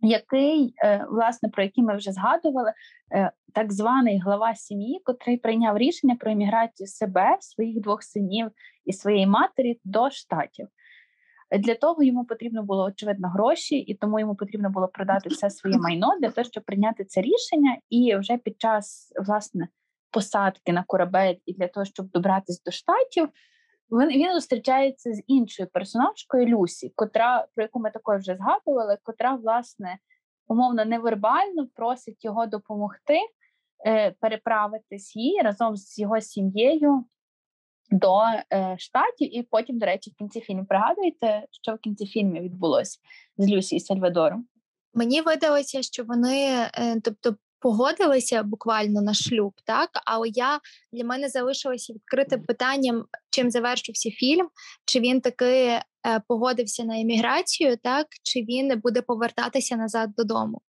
який, 0.00 0.74
е, 0.84 1.06
власне, 1.10 1.48
про 1.48 1.62
який 1.62 1.84
ми 1.84 1.96
вже 1.96 2.12
згадували, 2.12 2.72
е, 3.14 3.30
так 3.54 3.72
званий 3.72 4.20
глава 4.20 4.54
сім'ї, 4.54 5.00
котрий 5.04 5.36
прийняв 5.36 5.78
рішення 5.78 6.16
про 6.16 6.30
еміграцію 6.30 6.86
себе, 6.86 7.36
своїх 7.40 7.80
двох 7.80 8.02
синів 8.02 8.50
і 8.84 8.92
своєї 8.92 9.26
матері 9.26 9.80
до 9.84 10.10
штатів. 10.10 10.68
Для 11.58 11.74
того 11.74 12.02
йому 12.02 12.24
потрібно 12.24 12.62
було 12.62 12.84
очевидно 12.84 13.28
гроші, 13.28 13.76
і 13.76 13.94
тому 13.94 14.20
йому 14.20 14.34
потрібно 14.34 14.70
було 14.70 14.88
продати 14.88 15.28
все 15.28 15.50
своє 15.50 15.78
майно 15.78 16.18
для 16.20 16.30
того, 16.30 16.44
щоб 16.44 16.64
прийняти 16.64 17.04
це 17.04 17.20
рішення. 17.20 17.78
І 17.90 18.16
вже 18.16 18.36
під 18.36 18.60
час 18.60 19.12
власне 19.26 19.68
посадки 20.10 20.72
на 20.72 20.84
корабель 20.86 21.34
і 21.46 21.54
для 21.54 21.68
того, 21.68 21.86
щоб 21.86 22.10
добратися 22.10 22.62
до 22.66 22.70
штатів, 22.70 23.28
він 23.90 24.08
він 24.08 24.34
зустрічається 24.34 25.12
з 25.12 25.22
іншою 25.26 25.68
персонажкою 25.72 26.46
Люсі, 26.46 26.92
котра 26.96 27.46
про 27.54 27.62
яку 27.62 27.80
ми 27.80 27.90
також 27.90 28.20
вже 28.20 28.36
згадували, 28.36 28.98
котра 29.02 29.34
власне 29.34 29.98
умовно 30.48 30.84
невербально 30.84 31.66
просить 31.74 32.24
його 32.24 32.46
допомогти 32.46 33.18
е, 33.86 34.10
переправитись 34.20 35.16
їй 35.16 35.40
разом 35.42 35.76
з 35.76 35.98
його 35.98 36.20
сім'єю 36.20 37.04
до 37.90 38.20
е, 38.52 38.76
штатів. 38.78 39.36
І 39.36 39.42
потім, 39.42 39.78
до 39.78 39.86
речі, 39.86 40.10
в 40.10 40.18
кінці 40.18 40.40
фільму 40.40 40.64
пригадуєте, 40.64 41.46
що 41.50 41.74
в 41.74 41.78
кінці 41.78 42.06
фільму 42.06 42.40
відбулося 42.40 42.98
з 43.38 43.50
Люсі 43.50 43.76
і 43.76 43.80
Сальвадором. 43.80 44.46
Мені 44.94 45.20
видалося, 45.20 45.82
що 45.82 46.04
вони, 46.04 46.68
е, 46.74 47.00
тобто, 47.00 47.36
погодилися 47.64 48.42
буквально 48.42 49.02
на 49.02 49.14
шлюб, 49.14 49.52
так 49.64 49.90
але 50.04 50.28
я 50.28 50.60
для 50.92 51.04
мене 51.04 51.28
залишилося 51.28 51.92
відкритим 51.92 52.44
питанням, 52.44 53.04
чим 53.30 53.50
завершився 53.50 54.10
фільм, 54.10 54.48
чи 54.84 55.00
він 55.00 55.20
таки 55.20 55.46
е, 55.46 55.82
погодився 56.28 56.84
на 56.84 57.00
еміграцію, 57.00 57.76
так 57.76 58.06
чи 58.22 58.40
він 58.40 58.80
буде 58.80 59.02
повертатися 59.02 59.76
назад 59.76 60.10
додому. 60.16 60.60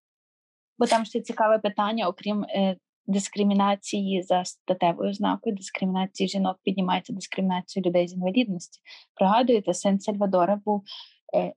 Бо 0.78 0.86
там 0.86 1.04
ще 1.04 1.20
цікаве 1.20 1.58
питання, 1.58 2.08
окрім 2.08 2.44
е, 2.44 2.76
дискримінації 3.06 4.22
за 4.22 4.44
статевою 4.44 5.10
ознакою, 5.10 5.56
дискримінації 5.56 6.28
жінок 6.28 6.58
піднімається 6.62 7.12
дискримінацію 7.12 7.82
людей 7.86 8.08
з 8.08 8.12
інвалідності. 8.12 8.80
Пригадуєте, 9.14 9.74
син 9.74 10.00
Сальвадора 10.00 10.60
був 10.64 10.82
е, 11.34 11.52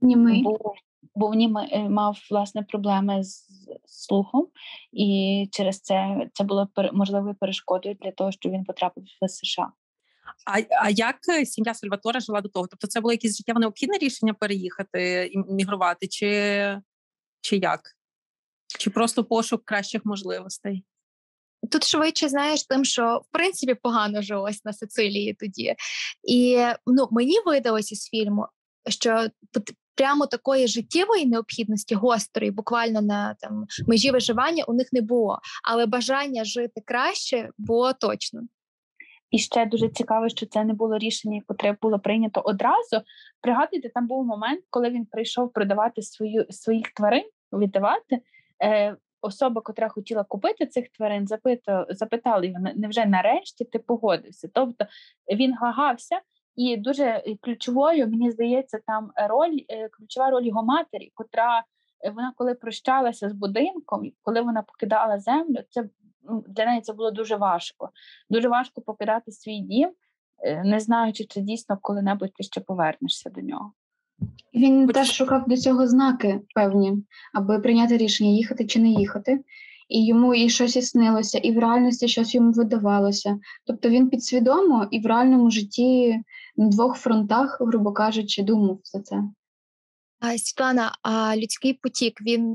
Німий. 0.00 0.42
був 0.42 0.74
бо 1.14 1.28
в 1.28 1.34
е, 1.72 1.88
мав 1.88 2.18
власне 2.30 2.62
проблеми 2.62 3.24
з 3.24 3.48
слухом, 3.84 4.48
і 4.92 5.48
через 5.52 5.80
це 5.80 6.28
це 6.32 6.44
було 6.44 6.68
можливою 6.92 7.34
перешкодою 7.34 7.96
для 8.02 8.10
того, 8.10 8.32
щоб 8.32 8.52
він 8.52 8.64
потрапив 8.64 9.04
в 9.22 9.28
США. 9.28 9.72
А 10.46 10.84
а 10.84 10.90
як 10.90 11.16
е, 11.28 11.46
сім'я 11.46 11.74
Сальватора 11.74 12.20
жила 12.20 12.40
до 12.40 12.48
того? 12.48 12.66
Тобто, 12.66 12.86
це 12.86 13.00
було 13.00 13.12
якесь 13.12 13.36
життєво 13.36 13.60
необхідне 13.60 13.98
рішення 13.98 14.34
переїхати 14.34 15.30
і 15.32 15.38
мігрувати, 15.52 16.08
чи, 16.08 16.80
чи 17.40 17.56
як? 17.56 17.80
Чи 18.78 18.90
просто 18.90 19.24
пошук 19.24 19.64
кращих 19.64 20.04
можливостей? 20.04 20.84
Тут 21.70 21.84
швидше 21.84 22.28
знаєш, 22.28 22.66
тим, 22.66 22.84
що 22.84 23.22
в 23.28 23.32
принципі 23.32 23.74
погано 23.74 24.22
жилось 24.22 24.64
на 24.64 24.72
Сицилії 24.72 25.34
тоді. 25.34 25.74
І 26.28 26.64
ну 26.86 27.08
мені 27.10 27.36
видалося 27.46 27.96
з 27.96 28.08
фільму, 28.08 28.46
що 28.88 29.26
прямо 29.94 30.26
такої 30.26 30.68
життєвої 30.68 31.26
необхідності, 31.26 31.94
гострої, 31.94 32.50
буквально 32.50 33.02
на 33.02 33.34
там 33.34 33.66
межі 33.86 34.10
виживання, 34.10 34.64
у 34.64 34.72
них 34.72 34.92
не 34.92 35.00
було. 35.00 35.38
Але 35.68 35.86
бажання 35.86 36.44
жити 36.44 36.80
краще 36.86 37.50
було 37.58 37.92
точно. 37.92 38.40
І 39.30 39.38
ще 39.38 39.66
дуже 39.66 39.88
цікаво, 39.88 40.28
що 40.28 40.46
це 40.46 40.64
не 40.64 40.74
було 40.74 40.98
рішення, 40.98 41.42
яке 41.48 41.76
було 41.82 41.98
прийнято 41.98 42.42
одразу. 42.44 43.00
Пригадуйте, 43.40 43.88
там 43.88 44.06
був 44.06 44.26
момент, 44.26 44.64
коли 44.70 44.90
він 44.90 45.06
прийшов 45.06 45.52
продавати 45.52 46.02
свою 46.02 46.46
своїх 46.50 46.92
тварин, 46.94 47.24
віддавати. 47.52 48.18
Е, 48.62 48.96
Особа, 49.24 49.60
котра 49.60 49.88
хотіла 49.88 50.24
купити 50.24 50.66
цих 50.66 50.88
тварин, 50.88 51.26
запитала, 51.26 51.86
запитали 51.90 52.46
його, 52.46 52.60
невже 52.74 53.06
нарешті 53.06 53.64
ти 53.64 53.78
погодився? 53.78 54.48
Тобто 54.54 54.86
він 55.32 55.54
вагався, 55.60 56.20
і 56.56 56.76
дуже 56.76 57.04
е, 57.04 57.36
ключовою, 57.40 58.08
мені 58.08 58.30
здається, 58.30 58.78
там 58.86 59.10
роль, 59.28 59.58
е, 59.68 59.88
ключова 59.88 60.30
роль 60.30 60.44
його 60.44 60.62
матері, 60.62 61.12
котра 61.14 61.64
е, 62.04 62.10
вона 62.10 62.32
коли 62.36 62.54
прощалася 62.54 63.28
з 63.28 63.32
будинком, 63.32 64.12
коли 64.22 64.40
вона 64.40 64.62
покидала 64.62 65.18
землю, 65.18 65.58
це 65.70 65.88
ну, 66.22 66.44
для 66.48 66.66
неї 66.66 66.80
це 66.80 66.92
було 66.92 67.10
дуже 67.10 67.36
важко. 67.36 67.90
Дуже 68.30 68.48
важко 68.48 68.80
покидати 68.80 69.32
свій 69.32 69.58
дім, 69.58 69.92
не 70.64 70.80
знаючи, 70.80 71.24
чи 71.24 71.40
дійсно 71.40 71.78
коли-небудь 71.82 72.34
ти 72.34 72.42
ще 72.42 72.60
повернешся 72.60 73.30
до 73.30 73.40
нього. 73.40 73.72
Він 74.54 74.86
Хоч... 74.86 74.94
теж 74.94 75.12
шукав 75.12 75.48
до 75.48 75.56
цього 75.56 75.86
знаки 75.86 76.40
певні, 76.54 76.92
аби 77.34 77.58
прийняти 77.58 77.96
рішення, 77.96 78.30
їхати 78.30 78.66
чи 78.66 78.80
не 78.80 78.88
їхати. 78.88 79.40
І 79.88 80.06
йому 80.06 80.34
і 80.34 80.48
щось 80.48 80.76
і 80.76 80.82
снилося, 80.82 81.38
і 81.38 81.52
в 81.52 81.58
реальності 81.58 82.08
щось 82.08 82.34
йому 82.34 82.52
видавалося. 82.52 83.38
Тобто 83.66 83.88
він 83.88 84.08
підсвідомо 84.08 84.88
і 84.90 85.00
в 85.00 85.06
реальному 85.06 85.50
житті 85.50 86.20
на 86.56 86.68
двох 86.68 86.96
фронтах, 86.96 87.58
грубо 87.60 87.92
кажучи, 87.92 88.42
думав 88.42 88.80
за 88.84 89.00
це. 89.00 89.22
А, 90.20 90.38
Світлана, 90.38 90.92
а 91.02 91.36
людський 91.36 91.74
потік 91.74 92.20
він 92.20 92.54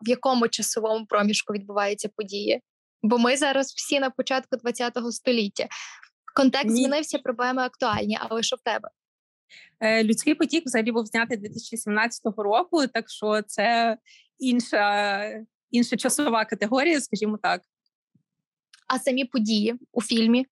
в 0.00 0.08
якому 0.08 0.48
часовому 0.48 1.06
проміжку 1.06 1.52
відбуваються 1.52 2.08
події? 2.16 2.60
Бо 3.02 3.18
ми 3.18 3.36
зараз 3.36 3.66
всі 3.66 4.00
на 4.00 4.10
початку 4.10 4.56
ХХ 4.56 5.12
століття. 5.12 5.66
Контекст 6.36 6.68
Ні. 6.68 6.76
змінився, 6.76 7.18
проблеми 7.18 7.62
актуальні, 7.62 8.18
але 8.20 8.42
що 8.42 8.56
в 8.56 8.60
тебе? 8.60 8.88
Е, 9.80 10.04
людський 10.04 10.34
потік 10.34 10.66
взагалі 10.66 10.92
був 10.92 11.06
знятий 11.06 11.36
2017 11.36 12.22
року, 12.36 12.86
так 12.86 13.10
що 13.10 13.42
це 13.42 13.96
інша 14.38 15.44
інша 15.70 15.96
часова 15.96 16.44
категорія, 16.44 17.00
скажімо 17.00 17.38
так. 17.42 17.62
А 18.88 18.98
самі 18.98 19.24
події 19.24 19.74
у 19.92 20.02
фільмі? 20.02 20.46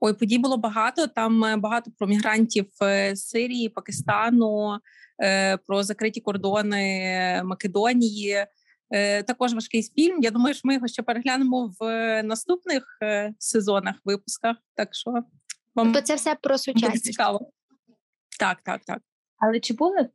Ой, 0.00 0.12
подій 0.12 0.38
було 0.38 0.56
багато. 0.56 1.06
Там 1.06 1.44
е, 1.44 1.56
багато 1.56 1.90
про 1.98 2.06
мігрантів 2.06 2.66
е, 2.82 3.16
з 3.16 3.28
Сирії, 3.28 3.68
Пакистану, 3.68 4.78
про 5.66 5.82
закриті 5.82 6.20
кордони 6.20 7.42
Македонії. 7.44 8.46
Також 9.26 9.54
важкий 9.54 9.82
фільм. 9.82 10.22
Я 10.22 10.30
думаю, 10.30 10.54
що 10.54 10.60
ми 10.64 10.74
його 10.74 10.88
ще 10.88 11.02
переглянемо 11.02 11.74
в 11.80 12.22
наступних 12.22 12.98
сезонах, 13.38 13.94
випусках. 14.04 14.56
Так 14.74 14.94
що 14.94 15.10
вам 15.74 15.92
тобто 15.92 16.00
це 16.00 16.14
все 16.14 16.34
про 16.34 16.58
сучасність. 16.58 17.04
цікаво. 17.04 17.50
Так, 18.42 18.62
так, 18.62 18.84
так. 18.84 19.02
Але 19.38 19.60
чи 19.60 19.74
були 19.74 20.08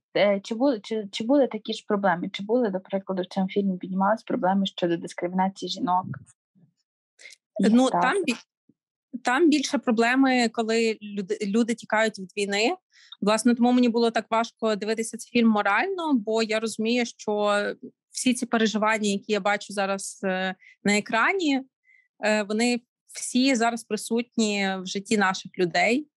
чи 0.44 0.56
були 0.56 0.80
чи, 0.84 1.08
чи 1.12 1.24
були 1.24 1.48
такі 1.48 1.74
ж 1.74 1.86
проблеми? 1.88 2.30
Чи 2.34 2.44
були, 2.44 2.70
до 2.70 2.80
прикладу, 2.80 3.22
в 3.22 3.26
цьому 3.26 3.48
фільмі 3.48 3.78
піднімались 3.78 4.24
проблеми 4.24 4.66
щодо 4.66 4.98
дискримінації 4.98 5.70
жінок? 5.70 6.06
Ну 7.60 7.90
там 7.90 8.16
там 9.24 9.50
більше 9.50 9.78
проблеми, 9.78 10.50
коли 10.50 10.98
люди 11.02 11.38
люди 11.42 11.76
тікають 11.76 12.20
від 12.20 12.38
війни. 12.38 12.76
Власне, 13.22 13.56
тому 13.56 13.72
мені 13.72 13.90
було 13.90 14.12
так 14.12 14.26
важко 14.30 14.76
дивитися 14.76 15.18
цей 15.18 15.30
фільм 15.32 15.50
морально, 15.50 16.14
бо 16.14 16.44
я 16.44 16.60
розумію, 16.60 17.06
що 17.06 17.64
всі 18.10 18.34
ці 18.34 18.46
переживання, 18.46 19.10
які 19.10 19.32
я 19.32 19.40
бачу 19.40 19.74
зараз 19.74 20.20
е, 20.24 20.56
на 20.84 20.98
екрані, 20.98 21.62
е, 22.26 22.44
вони 22.44 22.82
всі 23.14 23.56
зараз 23.56 23.84
присутні 23.84 24.70
в 24.82 24.86
житті 24.86 25.18
наших 25.18 25.52
людей, 25.58 26.08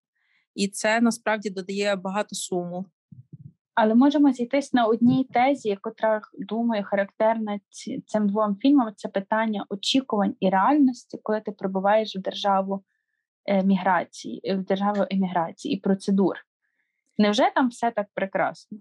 і 0.54 0.69
це 0.69 1.00
насправді 1.00 1.50
додає 1.50 1.97
багато 1.97 2.35
суму. 2.35 2.87
Але 3.75 3.95
можемо 3.95 4.33
зійтись 4.33 4.73
на 4.73 4.87
одній 4.87 5.25
тезі, 5.25 5.69
яка 5.69 6.21
думаю, 6.38 6.85
характерна 6.85 7.61
цим 8.07 8.28
двом 8.28 8.57
фільмам. 8.57 8.92
Це 8.97 9.09
питання 9.09 9.66
очікувань 9.69 10.35
і 10.40 10.50
реальності, 10.50 11.19
коли 11.23 11.40
ти 11.40 11.52
прибуваєш 11.52 12.16
в 12.16 12.21
державу 12.21 12.85
е, 13.47 13.64
міграції, 13.64 14.54
в 14.54 14.64
державу 14.64 15.04
еміграції 15.11 15.75
і 15.75 15.80
процедур. 15.80 16.37
Невже 17.19 17.50
там 17.54 17.69
все 17.69 17.90
так 17.90 18.07
прекрасно? 18.14 18.78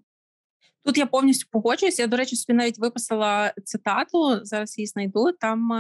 Тут 0.86 0.98
я 0.98 1.06
повністю 1.06 1.48
погоджуюсь. 1.52 2.00
Я, 2.00 2.08
до 2.08 2.18
речі, 2.18 2.36
собі 2.36 2.58
навіть 2.58 2.80
виписала 2.80 3.54
цитату. 3.64 4.40
Зараз 4.46 4.78
її 4.78 4.88
знайду. 4.88 5.32
Там 5.40 5.72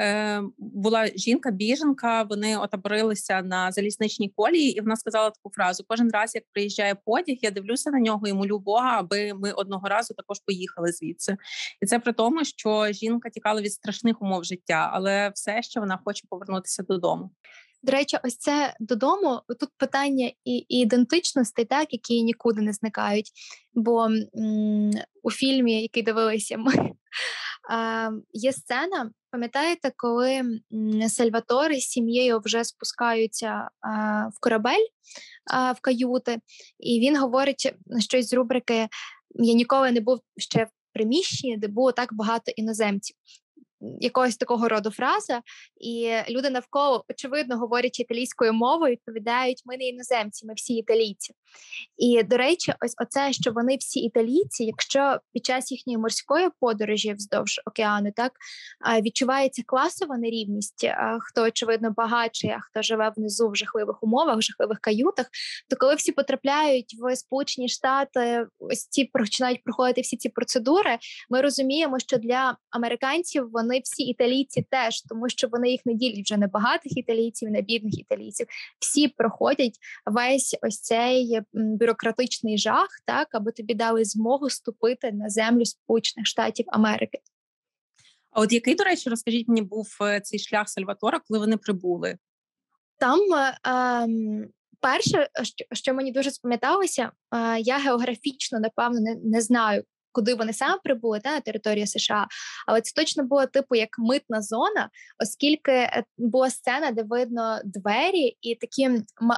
е, 0.00 0.42
була 0.58 1.06
жінка-біженка. 1.06 2.22
Вони 2.22 2.56
отаборилися 2.56 3.42
на 3.42 3.72
залізничній 3.72 4.32
колії, 4.36 4.70
і 4.70 4.80
вона 4.80 4.96
сказала 4.96 5.30
таку 5.30 5.54
фразу: 5.54 5.84
кожен 5.88 6.10
раз, 6.10 6.34
як 6.34 6.44
приїжджає 6.52 6.94
потяг, 6.94 7.36
я 7.40 7.50
дивлюся 7.50 7.90
на 7.90 8.00
нього 8.00 8.26
і 8.26 8.32
молю 8.32 8.58
Бога, 8.58 8.98
аби 8.98 9.34
ми 9.34 9.52
одного 9.52 9.88
разу 9.88 10.14
також 10.14 10.38
поїхали 10.46 10.92
звідси. 10.92 11.36
І 11.82 11.86
це 11.86 11.98
при 11.98 12.12
тому, 12.12 12.44
що 12.44 12.92
жінка 12.92 13.30
тікала 13.30 13.60
від 13.60 13.72
страшних 13.72 14.22
умов 14.22 14.44
життя, 14.44 14.90
але 14.92 15.30
все 15.34 15.62
ще 15.62 15.80
вона 15.80 15.98
хоче 16.04 16.26
повернутися 16.30 16.82
додому. 16.82 17.30
До 17.82 17.92
речі, 17.92 18.18
ось 18.24 18.36
це 18.36 18.74
додому. 18.80 19.40
Тут 19.60 19.68
питання 19.76 20.26
і, 20.44 20.56
і 20.56 20.80
ідентичностей, 20.80 21.64
так 21.64 21.92
які 21.92 22.22
нікуди 22.22 22.62
не 22.62 22.72
зникають. 22.72 23.30
Бо 23.74 24.04
м- 24.04 24.90
у 25.22 25.30
фільмі, 25.30 25.82
який 25.82 26.02
дивилися 26.02 26.58
ми, 26.58 26.72
є 28.32 28.52
сцена. 28.52 29.10
Пам'ятаєте, 29.30 29.92
коли 29.96 30.60
Сальватори 31.08 31.80
з 31.80 31.84
сім'єю 31.84 32.40
вже 32.44 32.64
спускаються 32.64 33.68
в 34.36 34.40
корабель 34.40 34.86
в 35.76 35.80
каюти, 35.80 36.38
і 36.78 37.00
він 37.00 37.16
говорить 37.16 37.74
щось 37.98 38.28
з 38.28 38.32
рубрики 38.32 38.88
Я 39.34 39.54
ніколи 39.54 39.92
не 39.92 40.00
був 40.00 40.20
ще 40.36 40.64
в 40.64 40.68
приміщенні, 40.92 41.56
де 41.56 41.68
було 41.68 41.92
так 41.92 42.14
багато 42.14 42.52
іноземців 42.56 43.16
якогось 44.00 44.36
такого 44.36 44.68
роду 44.68 44.90
фраза, 44.90 45.40
і 45.80 46.12
люди 46.30 46.50
навколо 46.50 47.04
очевидно 47.10 47.58
говорять 47.58 48.00
італійською 48.00 48.52
мовою, 48.52 48.92
відповідають: 48.92 49.62
ми 49.66 49.76
не 49.76 49.84
іноземці, 49.84 50.46
ми 50.46 50.54
всі 50.54 50.74
італійці. 50.74 51.34
І 51.96 52.22
до 52.22 52.36
речі, 52.36 52.74
ось 52.84 52.94
оце, 52.98 53.32
що 53.32 53.52
вони 53.52 53.76
всі 53.76 54.00
італійці, 54.00 54.64
якщо 54.64 55.18
під 55.32 55.46
час 55.46 55.72
їхньої 55.72 55.98
морської 55.98 56.48
подорожі 56.60 57.12
вздовж 57.14 57.60
океану 57.66 58.12
так 58.16 58.32
відчувається 59.02 59.62
класова 59.66 60.18
нерівність, 60.18 60.86
хто 61.20 61.42
очевидно 61.42 61.90
багатший, 61.90 62.50
а 62.50 62.60
хто 62.60 62.82
живе 62.82 63.12
внизу 63.16 63.48
в 63.48 63.56
жахливих 63.56 64.02
умовах, 64.02 64.38
в 64.38 64.42
жахливих 64.42 64.80
каютах, 64.80 65.26
то 65.68 65.76
коли 65.76 65.94
всі 65.94 66.12
потрапляють 66.12 66.96
в 67.00 67.16
Сполучені 67.16 67.68
Штати, 67.68 68.46
ось 68.58 68.86
ці 68.86 69.04
починають 69.04 69.64
проходити 69.64 70.00
всі 70.00 70.16
ці 70.16 70.28
процедури, 70.28 70.98
ми 71.30 71.40
розуміємо, 71.40 71.98
що 71.98 72.16
для 72.18 72.56
американців 72.70 73.50
вони 73.52 73.69
всі 73.78 74.02
італійці 74.02 74.66
теж, 74.70 75.02
тому 75.02 75.28
що 75.28 75.48
вони 75.48 75.70
їх 75.70 75.86
не 75.86 75.94
ділять 75.94 76.24
вже 76.24 76.36
не 76.36 76.46
багатих 76.46 76.96
італійців, 76.96 77.50
не 77.50 77.62
бідних 77.62 77.98
італійців. 77.98 78.46
Всі 78.78 79.08
проходять 79.08 79.78
весь 80.06 80.56
ось 80.62 80.80
цей 80.80 81.40
бюрократичний 81.52 82.58
жах, 82.58 82.88
так 83.04 83.28
аби 83.32 83.52
тобі 83.52 83.74
дали 83.74 84.04
змогу 84.04 84.50
ступити 84.50 85.12
на 85.12 85.28
землю 85.28 85.64
Сполучених 85.64 86.26
Штатів 86.26 86.66
Америки. 86.68 87.18
А 88.30 88.40
от 88.40 88.52
який, 88.52 88.74
до 88.74 88.84
речі, 88.84 89.10
розкажіть 89.10 89.48
мені, 89.48 89.62
був 89.62 89.98
е, 90.02 90.20
цей 90.20 90.38
шлях 90.38 90.68
Сальватора, 90.68 91.20
коли 91.28 91.40
вони 91.40 91.56
прибули? 91.56 92.18
Там 92.98 93.20
е, 93.34 93.58
ем, 93.64 94.48
перше, 94.80 95.28
що 95.72 95.94
мені 95.94 96.12
дуже 96.12 96.30
спам'яталося, 96.30 97.12
е, 97.34 97.60
я 97.60 97.78
географічно 97.78 98.60
напевно 98.60 99.00
не, 99.00 99.14
не 99.14 99.40
знаю, 99.40 99.84
куди 100.12 100.34
вони 100.34 100.52
саме 100.52 100.78
прибули 100.84 101.20
та 101.20 101.30
на 101.30 101.40
територію 101.40 101.86
США, 101.86 102.26
але 102.66 102.80
це 102.80 102.92
точно 103.02 103.24
було 103.24 103.46
типу 103.46 103.74
як 103.74 103.88
митна 103.98 104.42
зона, 104.42 104.90
оскільки 105.22 105.72
е, 105.72 106.04
була 106.18 106.50
сцена, 106.50 106.90
де 106.90 107.02
видно 107.02 107.60
двері 107.64 108.36
і 108.40 108.54
такі 108.54 108.90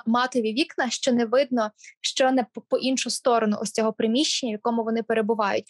матові 0.07 0.53
вікна, 0.53 0.91
що 0.91 1.13
не 1.13 1.25
видно, 1.27 1.71
що 2.01 2.31
не 2.31 2.47
по 2.69 2.79
іншу 2.79 3.11
сторону 3.11 3.59
ось 3.61 3.73
цього 3.73 3.93
приміщення, 3.93 4.51
в 4.51 4.59
якому 4.59 4.85
вони 4.85 5.03
перебувають 5.03 5.65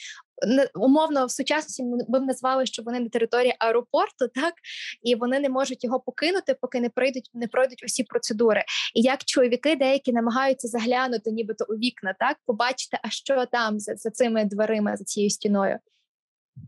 умовно 0.75 1.27
в 1.27 1.31
сучасності 1.31 1.83
ми 2.09 2.21
б 2.21 2.23
назвали, 2.23 2.67
що 2.67 2.83
вони 2.83 3.01
на 3.01 3.09
території 3.09 3.55
аеропорту, 3.59 4.29
так 4.35 4.55
і 5.03 5.15
вони 5.15 5.41
не 5.41 5.49
можуть 5.49 5.85
його 5.85 6.01
покинути, 6.01 6.57
поки 6.61 6.81
не 6.81 6.89
пройдуть, 6.89 7.31
не 7.35 7.49
пройдуть 7.49 7.85
усі 7.85 8.05
процедури. 8.05 8.65
І 8.95 9.01
як 9.01 9.25
чоловіки 9.25 9.77
деякі 9.77 10.13
намагаються 10.13 10.69
заглянути, 10.69 11.31
нібито 11.31 11.67
у 11.69 11.73
вікна, 11.73 12.15
так 12.19 12.37
побачити, 12.47 12.99
а 13.03 13.11
що 13.11 13.47
там 13.47 13.79
за, 13.79 13.95
за 13.95 14.11
цими 14.11 14.45
дверима, 14.45 14.97
за 14.97 15.05
цією 15.05 15.31
стіною. 15.31 15.79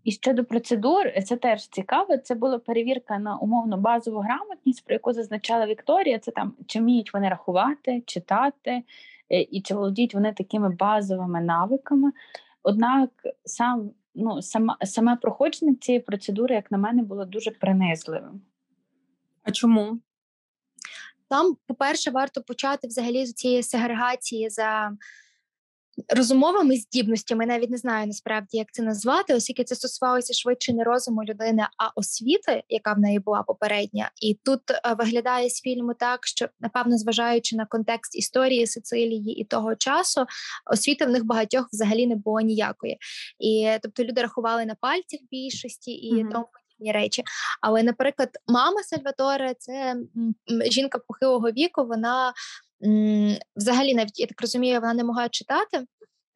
І 0.05 0.13
щодо 0.13 0.45
процедур, 0.45 1.05
це 1.25 1.37
теж 1.37 1.69
цікаво. 1.69 2.17
Це 2.17 2.35
була 2.35 2.59
перевірка 2.59 3.19
на 3.19 3.37
умовно 3.37 3.79
базову 3.79 4.19
грамотність, 4.19 4.85
про 4.85 4.95
яку 4.95 5.13
зазначала 5.13 5.67
Вікторія. 5.67 6.19
Це 6.19 6.31
там 6.31 6.55
чи 6.67 6.79
вміють 6.79 7.15
вони 7.15 7.29
рахувати, 7.29 8.03
читати, 8.07 8.83
е, 9.31 9.41
і 9.41 9.61
чи 9.61 9.75
володіють 9.75 10.15
вони 10.15 10.33
такими 10.33 10.71
базовими 10.71 11.41
навиками. 11.41 12.13
Однак 12.65 13.11
сам 13.45 13.91
ну 14.15 14.43
сама 14.43 14.77
саме 14.83 15.17
проходження 15.17 15.75
цієї 15.75 16.01
процедури, 16.01 16.55
як 16.55 16.71
на 16.71 16.79
мене, 16.79 17.03
було 17.03 17.25
дуже 17.25 17.51
принизливим. 17.51 18.41
А 19.43 19.51
чому? 19.51 20.01
Там, 21.29 21.57
по-перше, 21.67 22.11
варто 22.11 22.43
почати 22.43 22.89
взагалі 22.89 23.27
з 23.27 23.33
цієї 23.33 23.63
сегрегації 23.63 24.51
за 24.51 24.97
розумовими 26.09 26.77
здібностями, 26.77 27.47
навіть 27.47 27.71
не 27.71 27.77
знаю 27.77 28.07
насправді, 28.07 28.59
як 28.59 28.73
це 28.73 28.83
назвати, 28.83 29.35
оскільки 29.35 29.65
це 29.65 29.75
стосувалося 29.75 30.35
швидше 30.35 30.73
не 30.73 30.85
розуму 30.85 31.25
людини, 31.25 31.67
а 31.79 31.89
освіти, 31.97 32.63
яка 32.69 32.93
в 32.93 32.99
неї 32.99 33.19
була 33.19 33.43
попередня. 33.43 34.11
І 34.23 34.39
тут 34.45 34.71
е, 34.71 34.95
виглядає 34.99 35.51
з 35.51 35.61
фільму 35.61 35.95
так, 35.95 36.27
що 36.27 36.49
напевно, 36.61 36.99
зважаючи 36.99 37.57
на 37.57 37.67
контекст 37.67 38.17
історії 38.17 38.67
Сицилії 38.67 39.41
і 39.41 39.45
того 39.45 39.77
часу, 39.77 40.27
освіти 40.73 41.07
в 41.07 41.11
них 41.11 41.25
багатьох 41.25 41.69
взагалі 41.73 42.07
не 42.07 42.17
було 42.17 42.41
ніякої. 42.41 42.99
І 43.39 43.71
тобто 43.83 44.05
люди 44.05 44.23
рахували 44.23 44.65
на 44.65 44.75
пальцях 44.75 45.21
більшості 45.31 45.91
і 45.91 46.15
mm-hmm. 46.15 46.33
тому. 46.33 46.47
Речі, 46.93 47.25
але, 47.61 47.83
наприклад, 47.83 48.29
мама 48.49 48.83
Сальваторе, 48.83 49.55
це 49.59 49.97
жінка 50.71 50.99
похилого 50.99 51.51
віку. 51.51 51.85
Вона 51.85 52.33
взагалі, 53.57 53.95
навіть 53.95 54.21
я 54.21 54.27
так 54.27 54.41
розумію, 54.41 54.81
вона 54.81 54.95
не 54.95 55.05
могла 55.05 55.29
читати, 55.29 55.85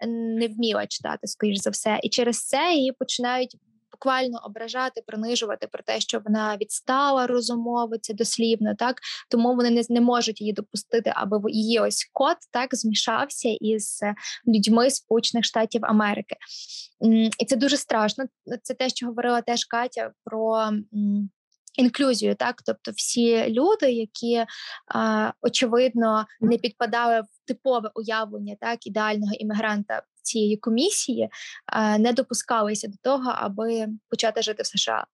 не 0.07 0.49
вміла 0.49 0.87
читати, 0.87 1.27
скоріш 1.27 1.59
за 1.59 1.71
все, 1.71 2.01
і 2.03 2.09
через 2.09 2.47
це 2.47 2.73
її 2.75 2.93
починають. 2.93 3.57
Буквально 3.93 4.41
ображати, 4.45 5.03
принижувати 5.07 5.67
про 5.67 5.83
те, 5.83 6.01
що 6.01 6.21
вона 6.27 6.57
відстала 6.57 7.27
розумовиця 7.27 8.15
дослівно, 8.15 8.75
так 8.75 9.01
тому 9.31 9.55
вони 9.57 9.71
не 9.71 9.83
не 9.89 10.01
можуть 10.01 10.41
її 10.41 10.53
допустити, 10.53 11.13
аби 11.15 11.51
її 11.51 11.81
ось 11.81 12.11
код 12.13 12.37
так 12.53 12.75
змішався 12.75 13.49
із 13.49 14.01
людьми 14.49 14.91
Сполучених 14.91 15.45
Штатів 15.45 15.85
Америки, 15.85 16.37
і 17.39 17.45
це 17.45 17.57
дуже 17.57 17.77
страшно. 17.77 18.25
Це 18.63 18.75
те, 18.75 18.89
що 18.89 19.07
говорила 19.07 19.41
теж 19.41 19.65
Катя 19.65 20.13
про 20.25 20.71
інклюзію, 21.79 22.35
так 22.35 22.63
тобто 22.63 22.91
всі 22.95 23.51
люди, 23.51 23.93
які 23.93 24.45
очевидно 25.41 26.27
не 26.41 26.59
підпадали 26.59 27.21
в 27.21 27.47
типове 27.47 27.91
уявлення 27.95 28.57
так 28.61 28.87
ідеального 28.87 29.33
іммігранта 29.33 30.03
цієї 30.23 30.57
комісії, 30.57 31.29
не 31.99 32.13
допускалися 32.13 32.89
до 32.89 32.97
того, 33.03 33.33
аби 33.35 33.89
почати 34.11 34.43
жити 34.43 34.63
в 34.63 34.67
США. 34.67 35.07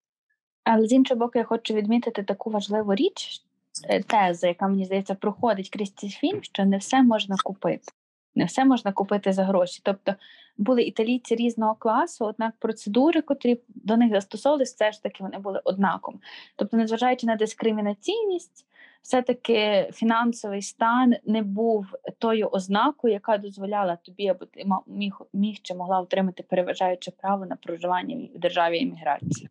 Але 0.64 0.86
з 0.86 0.92
іншого 0.92 1.18
боку, 1.18 1.38
я 1.38 1.44
хочу 1.44 1.74
відмітити 1.74 2.22
таку 2.22 2.50
важливу 2.50 2.94
річ, 2.94 3.42
е, 3.88 4.02
теза, 4.02 4.46
яка 4.46 4.68
мені 4.68 4.84
здається 4.84 5.14
проходить 5.14 5.70
крізь 5.70 5.94
цей 5.94 6.10
фільм, 6.10 6.42
що 6.42 6.64
не 6.64 6.78
все 6.78 7.02
можна 7.02 7.36
купити. 7.44 7.92
Не 8.34 8.44
все 8.44 8.64
можна 8.64 8.92
купити 8.92 9.32
за 9.32 9.44
гроші. 9.44 9.80
Тобто 9.84 10.14
були 10.56 10.82
італійці 10.82 11.34
різного 11.34 11.74
класу, 11.74 12.24
однак 12.24 12.54
процедури, 12.58 13.22
котрі 13.22 13.60
до 13.68 13.96
них 13.96 14.10
застосовувалися, 14.12 14.74
все 14.74 14.92
ж 14.92 15.02
таки 15.02 15.22
вони 15.22 15.38
були 15.38 15.60
однаковими. 15.64 16.22
Тобто, 16.56 16.76
незважаючи 16.76 17.26
на 17.26 17.36
дискримінаційність, 17.36 18.66
все-таки 19.02 19.90
фінансовий 19.92 20.62
стан 20.62 21.14
не 21.24 21.42
був 21.42 21.86
тою 22.18 22.48
ознакою, 22.48 23.14
яка 23.14 23.38
дозволяла 23.38 23.96
тобі, 23.96 24.28
аби 24.28 24.46
ти 24.46 24.64
міг, 24.86 25.18
міг 25.32 25.56
чи 25.62 25.74
могла 25.74 26.00
отримати 26.00 26.42
переважаюче 26.42 27.10
право 27.10 27.46
на 27.46 27.56
проживання 27.56 28.28
в 28.34 28.38
державі 28.38 28.78
імміграції. 28.78 29.48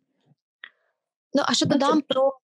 Ну, 1.34 1.42
а 1.46 1.54
що 1.54 1.66
додам 1.66 2.00
про. 2.00 2.38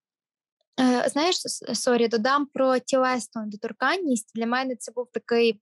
Е, 0.81 1.09
знаєш, 1.09 1.37
sorry, 1.75 2.09
додам 2.09 2.47
про 2.47 2.79
тілесну 2.79 3.43
недоторканність. 3.43 4.33
Для 4.35 4.47
мене 4.47 4.77
це 4.77 4.93
був 4.93 5.09
такий 5.13 5.61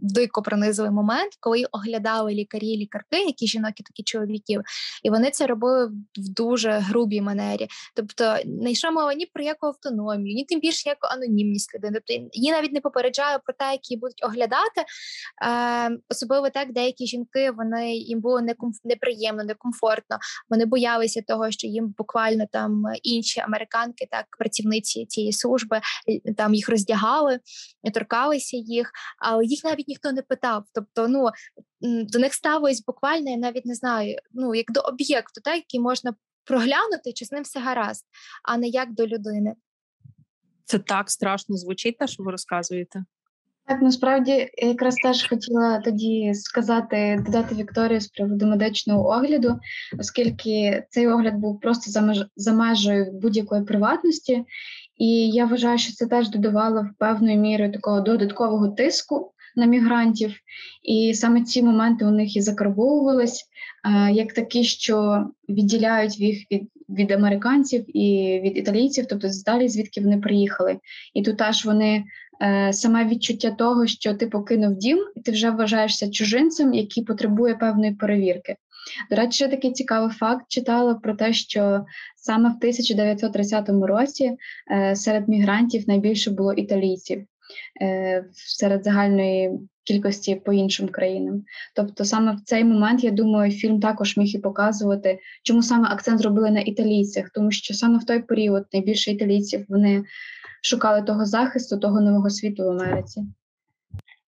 дико 0.00 0.42
пронизливий 0.42 0.90
момент, 0.90 1.32
коли 1.40 1.64
оглядали 1.72 2.32
лікарі 2.32 2.76
лікарки, 2.76 3.24
які 3.24 3.46
жінок 3.46 3.80
і 3.80 3.82
такі 3.82 4.02
чоловіків, 4.02 4.62
і 5.02 5.10
вони 5.10 5.30
це 5.30 5.46
робили 5.46 5.86
в 6.18 6.28
дуже 6.28 6.70
грубій 6.70 7.20
манері. 7.20 7.68
Тобто 7.94 8.36
не 8.44 8.70
йшла 8.70 8.90
мова 8.90 9.14
ні 9.14 9.26
про 9.26 9.44
яку 9.44 9.66
автономію, 9.66 10.34
ні 10.34 10.44
тим 10.44 10.60
більше 10.60 10.88
яку 10.88 11.06
анонімність 11.06 11.74
людини. 11.74 12.00
Тобто 12.06 12.28
її 12.32 12.50
навіть 12.50 12.72
не 12.72 12.80
попереджаю 12.80 13.38
про 13.44 13.54
те, 13.54 13.72
які 13.72 13.96
будуть 13.96 14.24
оглядати. 14.24 14.84
Е, 15.46 15.98
Особливо 16.08 16.50
так, 16.50 16.72
деякі 16.72 17.06
жінки 17.06 17.50
вони 17.50 17.96
їм 17.96 18.20
було 18.20 18.40
некомф... 18.40 18.76
неприємно, 18.84 19.44
некомфортно. 19.44 20.18
Вони 20.50 20.64
боялися 20.64 21.22
того, 21.28 21.50
що 21.50 21.66
їм 21.66 21.94
буквально 21.98 22.44
там 22.52 22.82
інші 23.02 23.40
американки, 23.40 24.08
так 24.10 24.26
працівниці 24.38 25.06
цієї 25.06 25.32
служби, 25.32 25.80
там 26.36 26.54
їх 26.54 26.68
роздягали, 26.68 27.38
торкалися 27.94 28.56
їх. 28.56 28.90
Але 29.18 29.43
їх 29.44 29.64
навіть 29.64 29.88
ніхто 29.88 30.12
не 30.12 30.22
питав. 30.22 30.64
Тобто, 30.72 31.08
ну 31.08 31.28
до 31.80 32.18
них 32.18 32.34
ставились 32.34 32.84
буквально, 32.84 33.30
я 33.30 33.36
навіть 33.36 33.66
не 33.66 33.74
знаю, 33.74 34.16
ну 34.32 34.54
як 34.54 34.72
до 34.72 34.80
об'єкту, 34.80 35.40
так, 35.40 35.56
який 35.56 35.80
можна 35.80 36.14
проглянути, 36.44 37.12
чи 37.14 37.24
з 37.24 37.32
ним 37.32 37.42
все 37.42 37.60
гаразд, 37.60 38.04
а 38.42 38.56
не 38.56 38.68
як 38.68 38.92
до 38.92 39.06
людини. 39.06 39.54
Це 40.64 40.78
так 40.78 41.10
страшно 41.10 41.56
звучить, 41.56 41.98
те, 41.98 42.06
що 42.06 42.22
ви 42.22 42.30
розказуєте. 42.30 43.04
Так, 43.66 43.82
насправді 43.82 44.30
я 44.30 44.68
якраз 44.68 44.94
теж 44.94 45.28
хотіла 45.28 45.78
тоді 45.78 46.34
сказати, 46.34 47.22
додати 47.26 47.54
Вікторію 47.54 48.00
з 48.00 48.08
приводу 48.08 48.46
медичного 48.46 49.08
огляду, 49.08 49.58
оскільки 49.98 50.84
цей 50.90 51.08
огляд 51.08 51.34
був 51.34 51.60
просто 51.60 51.90
за 51.90 52.00
меж 52.00 52.26
за 52.36 52.52
межею 52.52 53.12
будь-якої 53.12 53.64
приватності, 53.64 54.44
і 54.96 55.30
я 55.30 55.46
вважаю, 55.46 55.78
що 55.78 55.92
це 55.92 56.06
теж 56.06 56.30
додавало 56.30 56.82
в 56.82 56.98
певною 56.98 57.38
мірою 57.38 57.72
такого 57.72 58.00
додаткового 58.00 58.68
тиску 58.68 59.33
на 59.56 59.66
мігрантів, 59.66 60.34
і 60.82 61.14
саме 61.14 61.42
ці 61.42 61.62
моменти 61.62 62.04
у 62.04 62.10
них 62.10 62.36
і 62.36 62.40
закарбовувались 62.40 63.44
е, 63.84 64.12
як 64.12 64.32
такі, 64.32 64.64
що 64.64 65.26
відділяють 65.48 66.20
їх 66.20 66.46
від 66.50 66.68
від 66.88 67.10
американців 67.10 67.96
і 67.96 68.40
від 68.44 68.56
італійців, 68.56 69.06
тобто 69.06 69.28
далі 69.46 69.68
звідки 69.68 70.00
вони 70.00 70.18
приїхали. 70.18 70.78
І 71.14 71.22
тут 71.22 71.40
аж 71.40 71.64
вони 71.64 72.04
е, 72.42 72.72
саме 72.72 73.04
відчуття 73.04 73.50
того, 73.50 73.86
що 73.86 74.14
ти 74.14 74.26
покинув 74.26 74.76
дім, 74.76 74.98
і 75.16 75.20
ти 75.20 75.32
вже 75.32 75.50
вважаєшся 75.50 76.10
чужинцем, 76.10 76.74
який 76.74 77.04
потребує 77.04 77.54
певної 77.54 77.94
перевірки. 77.94 78.56
До 79.10 79.16
речі, 79.16 79.32
ще 79.32 79.48
такий 79.48 79.72
цікавий 79.72 80.10
факт 80.10 80.44
читала 80.48 80.94
про 80.94 81.14
те, 81.14 81.32
що 81.32 81.84
саме 82.16 82.48
в 82.48 82.56
1930 82.56 83.68
році 83.68 84.36
е, 84.72 84.96
серед 84.96 85.28
мігрантів 85.28 85.88
найбільше 85.88 86.30
було 86.30 86.52
італійців. 86.52 87.24
Е, 87.82 88.24
серед 88.32 88.84
загальної 88.84 89.50
кількості 89.84 90.34
по 90.34 90.52
іншим 90.52 90.88
країнам. 90.88 91.44
Тобто, 91.74 92.04
саме 92.04 92.34
в 92.34 92.40
цей 92.40 92.64
момент 92.64 93.04
я 93.04 93.10
думаю, 93.10 93.52
фільм 93.52 93.80
також 93.80 94.16
міг 94.16 94.36
і 94.36 94.38
показувати, 94.38 95.18
чому 95.42 95.62
саме 95.62 95.88
акцент 95.88 96.18
зробили 96.18 96.50
на 96.50 96.60
італійцях, 96.60 97.30
тому 97.30 97.50
що 97.50 97.74
саме 97.74 97.98
в 97.98 98.04
той 98.04 98.22
період 98.22 98.66
найбільше 98.72 99.10
італійців 99.10 99.66
вони 99.68 100.04
шукали 100.62 101.02
того 101.02 101.24
захисту, 101.24 101.78
того 101.78 102.00
нового 102.00 102.30
світу 102.30 102.64
в 102.64 102.68
Америці. 102.68 103.24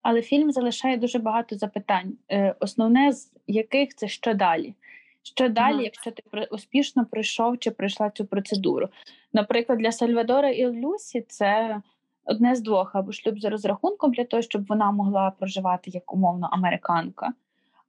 Але 0.03 0.23
фільм 0.23 0.53
залишає 0.53 0.97
дуже 0.97 1.19
багато 1.19 1.57
запитань. 1.57 2.13
Е, 2.33 2.55
основне 2.61 3.13
з 3.13 3.33
яких 3.47 3.95
це 3.95 4.09
що 4.09 4.35
далі? 4.35 4.75
Що 5.23 5.49
далі, 5.49 5.85
якщо 5.85 6.11
ти 6.11 6.23
успішно 6.51 7.07
пройшов 7.07 7.59
чи 7.59 7.71
пройшла 7.71 8.11
цю 8.11 8.25
процедуру? 8.25 8.89
Наприклад, 9.33 9.79
для 9.79 9.93
Сальвадора 9.93 10.51
і 10.51 10.67
Люсі 10.67 11.25
це 11.29 11.81
одне 12.27 12.55
з 12.55 12.61
двох 12.61 12.95
або 12.95 13.13
шлюб 13.13 13.41
за 13.41 13.51
розрахунком 13.51 14.13
для 14.13 14.25
того, 14.25 14.43
щоб 14.43 14.67
вона 14.67 14.91
могла 14.91 15.31
проживати 15.31 15.91
як 15.91 16.15
умовно 16.15 16.49
американка, 16.53 17.33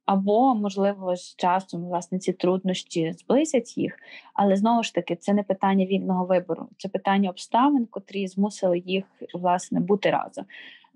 або, 0.06 0.54
можливо, 0.54 1.16
з 1.16 1.36
часом 1.36 1.84
власне 1.84 2.18
ці 2.18 2.32
труднощі 2.32 3.12
зблизять 3.12 3.78
їх. 3.78 3.98
Але 4.34 4.56
знову 4.56 4.82
ж 4.82 4.94
таки, 4.94 5.16
це 5.16 5.32
не 5.32 5.42
питання 5.42 5.86
вільного 5.86 6.24
вибору, 6.24 6.68
це 6.78 6.88
питання 6.88 7.30
обставин, 7.30 7.86
котрі 7.86 8.28
змусили 8.28 8.78
їх 8.78 9.04
власне 9.34 9.80
бути 9.80 10.10
разом. 10.10 10.44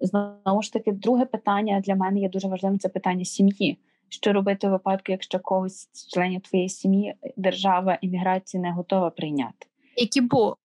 Знову 0.00 0.62
ж 0.62 0.72
таки, 0.72 0.92
друге 0.92 1.24
питання 1.24 1.80
для 1.80 1.94
мене 1.94 2.20
є 2.20 2.28
дуже 2.28 2.48
важливим 2.48 2.78
це 2.78 2.88
питання 2.88 3.24
сім'ї. 3.24 3.78
Що 4.08 4.32
робити 4.32 4.68
у 4.68 4.70
випадку, 4.70 5.12
якщо 5.12 5.38
когось 5.38 5.88
з 5.92 6.06
членів 6.06 6.40
твоєї 6.40 6.68
сім'ї 6.68 7.14
держава 7.36 7.98
імміграції 8.00 8.62
не 8.62 8.72
готова 8.72 9.10
прийняти? 9.10 9.66
Які 9.96 10.20
бо 10.20 10.56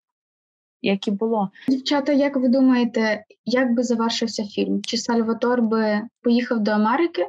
як 0.81 1.07
і 1.07 1.11
було. 1.11 1.49
Дівчата, 1.67 2.11
як 2.11 2.35
ви 2.35 2.47
думаєте, 2.47 3.23
як 3.45 3.73
би 3.73 3.83
завершився 3.83 4.43
фільм? 4.43 4.81
Чи 4.83 4.97
Сальватор 4.97 5.61
би 5.61 6.01
поїхав 6.21 6.59
до 6.59 6.71
Америки, 6.71 7.27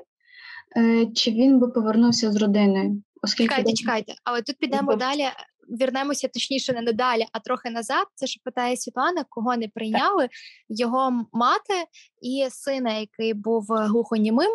е, 0.77 1.07
чи 1.07 1.31
він 1.31 1.59
би 1.59 1.69
повернувся 1.69 2.33
з 2.33 2.37
родиною? 2.37 3.03
Оскільки 3.23 3.49
Чекайте, 3.49 3.73
чекайте, 3.73 4.15
але 4.25 4.43
тут 4.43 4.59
підемо 4.59 4.97
далі. 4.97 5.25
Вернемося 5.69 6.29
точніше 6.29 6.73
не 6.73 6.93
далі, 6.93 7.27
а 7.33 7.39
трохи 7.39 7.71
назад. 7.71 8.07
Це 8.15 8.27
що 8.27 8.41
питає 8.45 8.77
Світлана, 8.77 9.25
кого 9.29 9.57
не 9.57 9.69
прийняли 9.69 10.23
так. 10.23 10.31
його 10.69 11.11
мати 11.33 11.75
і 12.23 12.47
сина, 12.51 12.99
який 12.99 13.35
був 13.35 13.67
глухонімим, 13.69 14.51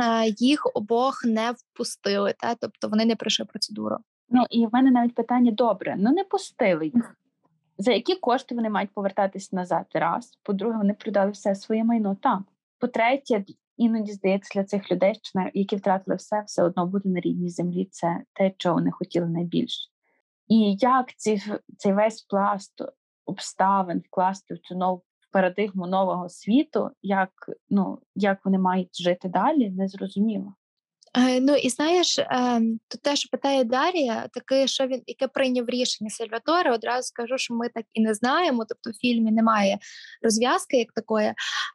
е, 0.00 0.34
їх 0.38 0.70
обох 0.74 1.24
не 1.24 1.50
впустили, 1.50 2.34
та 2.38 2.54
тобто 2.54 2.88
вони 2.88 3.04
не 3.04 3.16
пройшли 3.16 3.46
процедуру. 3.46 3.96
Ну 4.28 4.44
і 4.50 4.66
в 4.66 4.70
мене 4.72 4.90
навіть 4.90 5.14
питання 5.14 5.52
добре: 5.52 5.94
ну 5.98 6.12
не 6.12 6.24
пустили 6.24 6.86
їх 6.86 7.16
за 7.78 7.92
які 7.92 8.14
кошти 8.14 8.54
вони 8.54 8.70
мають 8.70 8.94
повертатись 8.94 9.52
назад. 9.52 9.86
Раз. 9.94 10.38
По-друге, 10.42 10.78
вони 10.78 10.94
продали 10.94 11.30
все 11.30 11.54
своє 11.54 11.84
майно. 11.84 12.16
Так. 12.22 12.40
По-третє, 12.78 13.44
іноді 13.76 14.12
здається 14.12 14.50
для 14.54 14.64
цих 14.64 14.92
людей, 14.92 15.20
які 15.54 15.76
втратили 15.76 16.16
все, 16.16 16.42
все 16.46 16.62
одно 16.62 16.86
бути 16.86 17.08
на 17.08 17.20
рідній 17.20 17.50
землі. 17.50 17.88
Це 17.90 18.22
те, 18.32 18.52
чого 18.56 18.74
вони 18.74 18.90
хотіли 18.90 19.26
найбільше. 19.26 19.90
І 20.48 20.76
як 20.80 21.14
ці, 21.16 21.42
цей 21.78 21.92
весь 21.92 22.22
пласт 22.22 22.82
обставин 23.26 23.98
вкласти 23.98 24.54
в 24.54 24.58
цю 24.58 24.74
нову 24.74 25.02
парадигму 25.32 25.86
нового 25.86 26.28
світу, 26.28 26.90
як 27.02 27.30
ну, 27.70 27.98
як 28.14 28.44
вони 28.44 28.58
мають 28.58 29.02
жити 29.02 29.28
далі, 29.28 29.70
не 29.70 29.88
зрозуміло. 29.88 30.54
Ну 31.16 31.54
і 31.54 31.68
знаєш, 31.68 32.18
ем, 32.18 32.80
то 32.88 32.98
те, 32.98 33.16
що 33.16 33.28
питає 33.28 33.64
Дарія, 33.64 34.28
таке, 34.32 34.66
що 34.66 34.86
він 34.86 35.02
яке 35.06 35.28
прийняв 35.28 35.68
рішення 35.68 36.10
Сальватора, 36.10 36.74
одразу 36.74 37.02
скажу, 37.02 37.38
що 37.38 37.54
ми 37.54 37.68
так 37.68 37.84
і 37.92 38.00
не 38.00 38.14
знаємо. 38.14 38.64
Тобто 38.68 38.90
в 38.90 39.00
фільмі 39.00 39.32
немає 39.32 39.78
розв'язки 40.22 40.76
як 40.76 40.92
такої. 40.92 41.32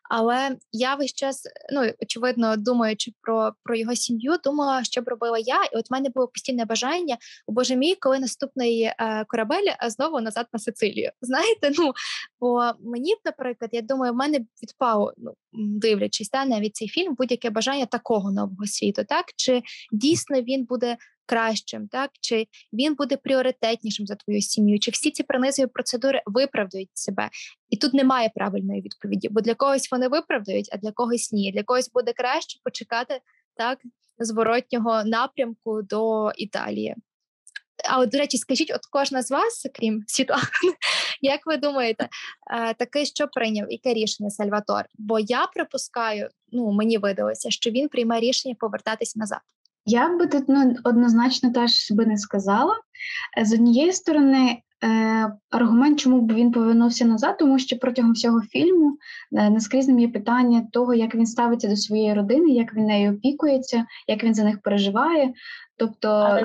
Але 0.09 0.57
я 0.71 0.95
весь 0.95 1.13
час, 1.13 1.43
ну 1.73 1.91
очевидно, 2.01 2.57
думаючи 2.57 3.11
про 3.21 3.53
про 3.63 3.75
його 3.75 3.95
сім'ю, 3.95 4.35
думала, 4.43 4.83
що 4.83 5.01
б 5.01 5.07
робила 5.07 5.37
я. 5.37 5.63
І 5.63 5.77
от 5.77 5.89
в 5.89 5.93
мене 5.93 6.09
було 6.09 6.27
постійне 6.27 6.65
бажання, 6.65 7.17
о 7.47 7.51
Боже 7.51 7.75
мій, 7.75 7.95
коли 7.95 8.19
наступний 8.19 8.81
е, 8.81 9.25
корабель 9.27 9.67
знову 9.87 10.21
назад 10.21 10.47
на 10.53 10.59
Сицилію. 10.59 11.11
Знаєте, 11.21 11.71
ну 11.77 11.93
бо 12.39 12.71
мені, 12.79 13.15
наприклад, 13.25 13.69
я 13.73 13.81
думаю, 13.81 14.13
в 14.13 14.15
мене 14.15 14.39
відпало, 14.63 15.13
ну 15.17 15.33
дивлячись 15.53 16.29
та 16.29 16.45
навіть 16.45 16.75
цей 16.75 16.87
фільм, 16.87 17.15
будь-яке 17.15 17.49
бажання 17.49 17.85
такого 17.85 18.31
нового 18.31 18.65
світу, 18.65 19.03
так 19.09 19.25
чи 19.35 19.61
дійсно 19.91 20.41
він 20.41 20.65
буде 20.65 20.97
кращим, 21.25 21.87
так 21.87 22.11
чи 22.21 22.47
він 22.73 22.95
буде 22.95 23.17
пріоритетнішим 23.17 24.07
за 24.07 24.15
твою 24.15 24.41
сім'ю, 24.41 24.79
чи 24.79 24.91
всі 24.91 25.11
ці 25.11 25.23
принизові 25.23 25.67
процедури 25.67 26.21
виправдають 26.25 26.89
себе, 26.93 27.29
і 27.69 27.77
тут 27.77 27.93
немає 27.93 28.31
правильної 28.35 28.81
відповіді, 28.81 29.29
бо 29.29 29.41
для 29.41 29.53
когось 29.53 29.91
вони 29.91 30.07
виправдають, 30.07 30.69
а 30.71 30.77
для 30.77 30.91
когось 30.91 31.31
ні. 31.31 31.51
Для 31.51 31.63
когось 31.63 31.91
буде 31.91 32.13
краще 32.13 32.59
почекати 32.63 33.19
так 33.57 33.79
зворотнього 34.19 35.03
напрямку 35.03 35.81
до 35.81 36.31
Італії. 36.31 36.95
А 37.89 37.99
от, 37.99 38.09
до 38.09 38.17
речі, 38.17 38.37
скажіть, 38.37 38.71
от 38.75 38.85
кожна 38.91 39.23
з 39.23 39.31
вас, 39.31 39.67
крім 39.73 40.03
Світлани, 40.07 40.43
як 41.21 41.39
ви 41.45 41.57
думаєте, 41.57 42.09
е, 42.51 42.73
таке 42.73 43.05
що 43.05 43.27
прийняв 43.27 43.71
яке 43.71 43.93
рішення 43.93 44.29
Сальватор? 44.29 44.85
Бо 44.97 45.19
я 45.19 45.47
припускаю, 45.47 46.29
ну 46.51 46.71
мені 46.71 46.97
видалося, 46.97 47.51
що 47.51 47.69
він 47.69 47.89
прийме 47.89 48.19
рішення 48.19 48.55
повертатись 48.59 49.15
назад. 49.15 49.39
Я 49.85 50.17
би 50.17 50.27
тут 50.27 50.43
ну, 50.47 50.75
однозначно 50.83 51.51
теж 51.51 51.91
би 51.91 52.05
не 52.05 52.17
сказала. 52.17 52.75
Е, 53.39 53.45
з 53.45 53.53
однієї 53.53 53.93
сторони, 53.93 54.57
е, 54.83 55.31
аргумент, 55.49 55.99
чому 55.99 56.21
б 56.21 56.33
він 56.33 56.51
повернувся 56.51 57.05
назад, 57.05 57.37
тому 57.37 57.59
що 57.59 57.77
протягом 57.77 58.13
всього 58.13 58.41
фільму 58.41 58.97
е, 59.31 59.49
наскрізним 59.49 59.99
є 59.99 60.07
питання 60.07 60.67
того, 60.71 60.93
як 60.93 61.15
він 61.15 61.25
ставиться 61.25 61.67
до 61.67 61.75
своєї 61.75 62.13
родини, 62.13 62.49
як 62.49 62.73
він 62.73 62.85
нею 62.85 63.13
опікується, 63.13 63.85
як 64.07 64.23
він 64.23 64.33
за 64.33 64.43
них 64.43 64.61
переживає. 64.61 65.33
Тобто, 65.81 66.07
Але 66.09 66.43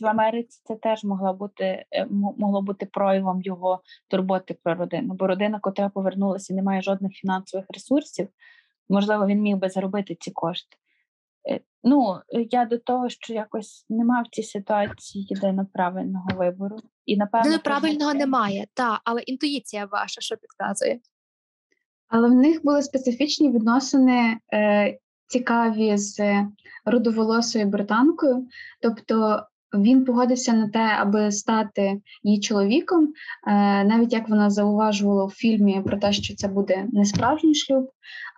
в 0.00 0.06
Америці 0.06 0.60
це 0.64 0.76
теж 0.76 1.04
могло 1.04 1.34
бути 1.34 1.84
е, 1.92 2.06
могло 2.10 2.62
бути 2.62 2.86
проявом 2.86 3.42
його 3.42 3.82
турботи 4.08 4.56
про 4.62 4.74
родину. 4.74 5.14
Бо 5.14 5.26
родина, 5.26 5.60
котра 5.60 5.88
повернулася, 5.88 6.54
не 6.54 6.62
має 6.62 6.82
жодних 6.82 7.12
фінансових 7.12 7.66
ресурсів, 7.68 8.28
можливо, 8.88 9.26
він 9.26 9.40
міг 9.40 9.56
би 9.56 9.68
заробити 9.68 10.16
ці 10.20 10.30
кошти. 10.30 10.76
Е, 11.50 11.60
ну, 11.84 12.20
я 12.50 12.64
до 12.64 12.78
того, 12.78 13.08
що 13.08 13.34
якось 13.34 13.86
нема 13.88 14.22
в 14.22 14.34
цій 14.34 14.42
ситуації 14.42 15.26
єдино 15.30 15.66
правильного 15.72 16.28
вибору. 16.36 16.76
І 17.04 17.16
напевно 17.16 17.58
правильного 17.58 18.14
немає, 18.14 18.66
так, 18.74 19.00
але 19.04 19.20
інтуїція 19.20 19.86
ваша, 19.86 20.20
що 20.20 20.36
підказує. 20.36 21.00
Але 22.08 22.28
в 22.28 22.34
них 22.34 22.64
були 22.64 22.82
специфічні 22.82 23.52
відносини 23.52 24.38
е, 24.54 24.98
цікаві 25.26 25.96
з 25.96 26.20
рудоволосою 26.84 27.66
британкою, 27.66 28.46
тобто 28.80 29.42
він 29.74 30.04
погодився 30.04 30.52
на 30.52 30.68
те, 30.68 30.96
аби 31.00 31.32
стати 31.32 32.00
її 32.22 32.40
чоловіком, 32.40 33.04
е, 33.04 33.12
навіть 33.84 34.12
як 34.12 34.28
вона 34.28 34.50
зауважувала 34.50 35.24
в 35.24 35.30
фільмі 35.30 35.82
про 35.84 35.98
те, 35.98 36.12
що 36.12 36.34
це 36.34 36.48
буде 36.48 36.86
не 36.92 37.04
справжній 37.04 37.54
шлюб, 37.54 37.90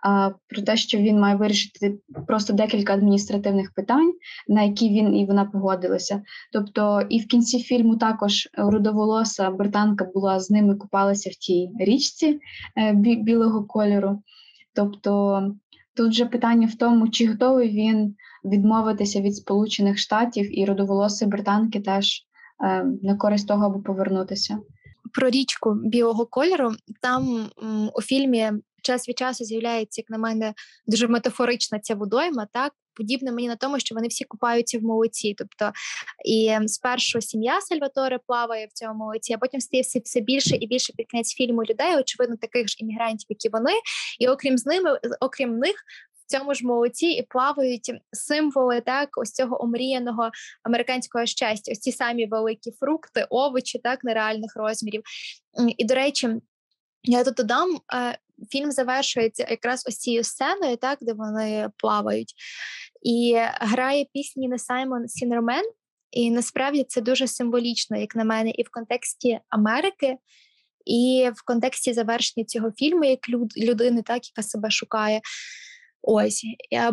а 0.03 0.31
про 0.47 0.61
те, 0.61 0.77
що 0.77 0.97
він 0.97 1.19
має 1.19 1.35
вирішити 1.35 1.97
просто 2.27 2.53
декілька 2.53 2.93
адміністративних 2.93 3.73
питань, 3.73 4.13
на 4.47 4.63
які 4.63 4.89
він 4.89 5.15
і 5.15 5.25
вона 5.25 5.45
погодилася. 5.45 6.21
Тобто, 6.53 7.01
і 7.09 7.19
в 7.19 7.27
кінці 7.27 7.59
фільму 7.59 7.97
також 7.97 8.49
рудоволоса 8.57 9.51
британка 9.51 10.05
була 10.05 10.39
з 10.39 10.49
ними 10.49 10.75
купалася 10.75 11.29
в 11.29 11.33
тій 11.33 11.69
річці 11.79 12.39
е, 12.77 12.93
білого 12.93 13.63
кольору. 13.63 14.21
Тобто 14.75 15.41
тут 15.95 16.13
же 16.13 16.25
питання 16.25 16.67
в 16.67 16.75
тому, 16.75 17.09
чи 17.09 17.27
готовий 17.27 17.69
він 17.69 18.15
відмовитися 18.45 19.21
від 19.21 19.35
Сполучених 19.35 19.97
Штатів 19.99 20.59
і 20.59 20.65
родоволоси 20.65 21.25
британки 21.25 21.79
теж 21.79 22.23
е, 22.63 22.83
на 23.03 23.15
користь 23.15 23.47
того, 23.47 23.65
аби 23.65 23.81
повернутися. 23.81 24.59
Про 25.13 25.29
річку 25.29 25.73
білого 25.73 26.25
кольору 26.25 26.71
там 27.01 27.49
м, 27.63 27.89
у 27.95 28.01
фільмі 28.01 28.51
час 28.81 29.09
від 29.09 29.17
часу 29.17 29.45
з'являється, 29.45 30.01
як 30.01 30.09
на 30.09 30.17
мене, 30.17 30.53
дуже 30.87 31.07
метафорична 31.07 31.79
ця 31.79 31.95
водойма, 31.95 32.47
так 32.53 32.73
подібне 32.99 33.31
мені 33.31 33.47
на 33.47 33.55
тому, 33.55 33.79
що 33.79 33.95
вони 33.95 34.07
всі 34.07 34.25
купаються 34.25 34.79
в 34.79 34.83
молоці. 34.83 35.35
Тобто 35.37 35.71
і 36.25 36.57
спершу 36.67 37.21
сім'я 37.21 37.61
Сальваторе 37.61 38.19
плаває 38.27 38.65
в 38.65 38.73
цьому 38.73 38.93
молоці, 38.93 39.33
а 39.33 39.37
потім 39.37 39.61
стає 39.61 39.83
все, 39.83 39.99
все 39.99 40.19
більше 40.19 40.55
і 40.55 40.67
більше 40.67 40.93
під 40.93 41.07
кінець 41.07 41.33
фільму 41.33 41.63
людей, 41.63 41.97
очевидно, 41.97 42.35
таких 42.41 42.67
ж 42.67 42.75
іммігрантів, 42.79 43.25
як 43.29 43.45
і 43.45 43.49
вони, 43.49 43.73
і 44.19 44.27
окрім 44.27 44.57
з 44.57 44.65
ними, 44.65 44.99
окрім 45.19 45.57
них. 45.57 45.75
В 46.27 46.31
цьому 46.31 46.53
ж 46.53 46.65
молоці 46.65 47.05
і 47.05 47.23
плавають 47.29 47.91
символи 48.11 48.81
так 48.81 49.09
ось 49.17 49.31
цього 49.31 49.63
омріяного 49.63 50.29
американського 50.63 51.25
щастя, 51.25 51.71
ось 51.71 51.79
ці 51.79 51.91
самі 51.91 52.25
великі 52.25 52.71
фрукти, 52.71 53.25
овочі, 53.29 53.79
так 53.79 54.03
нереальних 54.03 54.55
розмірів. 54.55 55.01
І 55.77 55.85
до 55.85 55.95
речі, 55.95 56.29
я 57.03 57.23
тут 57.23 57.33
додам 57.33 57.69
е, 57.93 58.17
фільм 58.49 58.71
завершується 58.71 59.47
якраз 59.49 59.83
ось 59.87 59.97
цією 59.97 60.23
сценою, 60.23 60.77
так 60.77 60.97
де 61.01 61.13
вони 61.13 61.69
плавають, 61.77 62.33
і 63.01 63.37
грає 63.61 64.05
пісня 64.13 64.47
Ніни 64.47 64.57
Саймон 64.57 65.07
Sinnerman. 65.07 65.65
І 66.11 66.31
насправді 66.31 66.85
це 66.87 67.01
дуже 67.01 67.27
символічно, 67.27 67.97
як 67.97 68.15
на 68.15 68.23
мене, 68.23 68.49
і 68.49 68.63
в 68.63 68.69
контексті 68.71 69.39
Америки, 69.49 70.17
і 70.85 71.29
в 71.35 71.45
контексті 71.45 71.93
завершення 71.93 72.45
цього 72.45 72.71
фільму, 72.71 73.03
як 73.03 73.29
люд, 73.29 73.57
людини, 73.57 74.01
так 74.01 74.21
яка 74.29 74.47
себе 74.47 74.71
шукає. 74.71 75.21
Ось, 76.01 76.43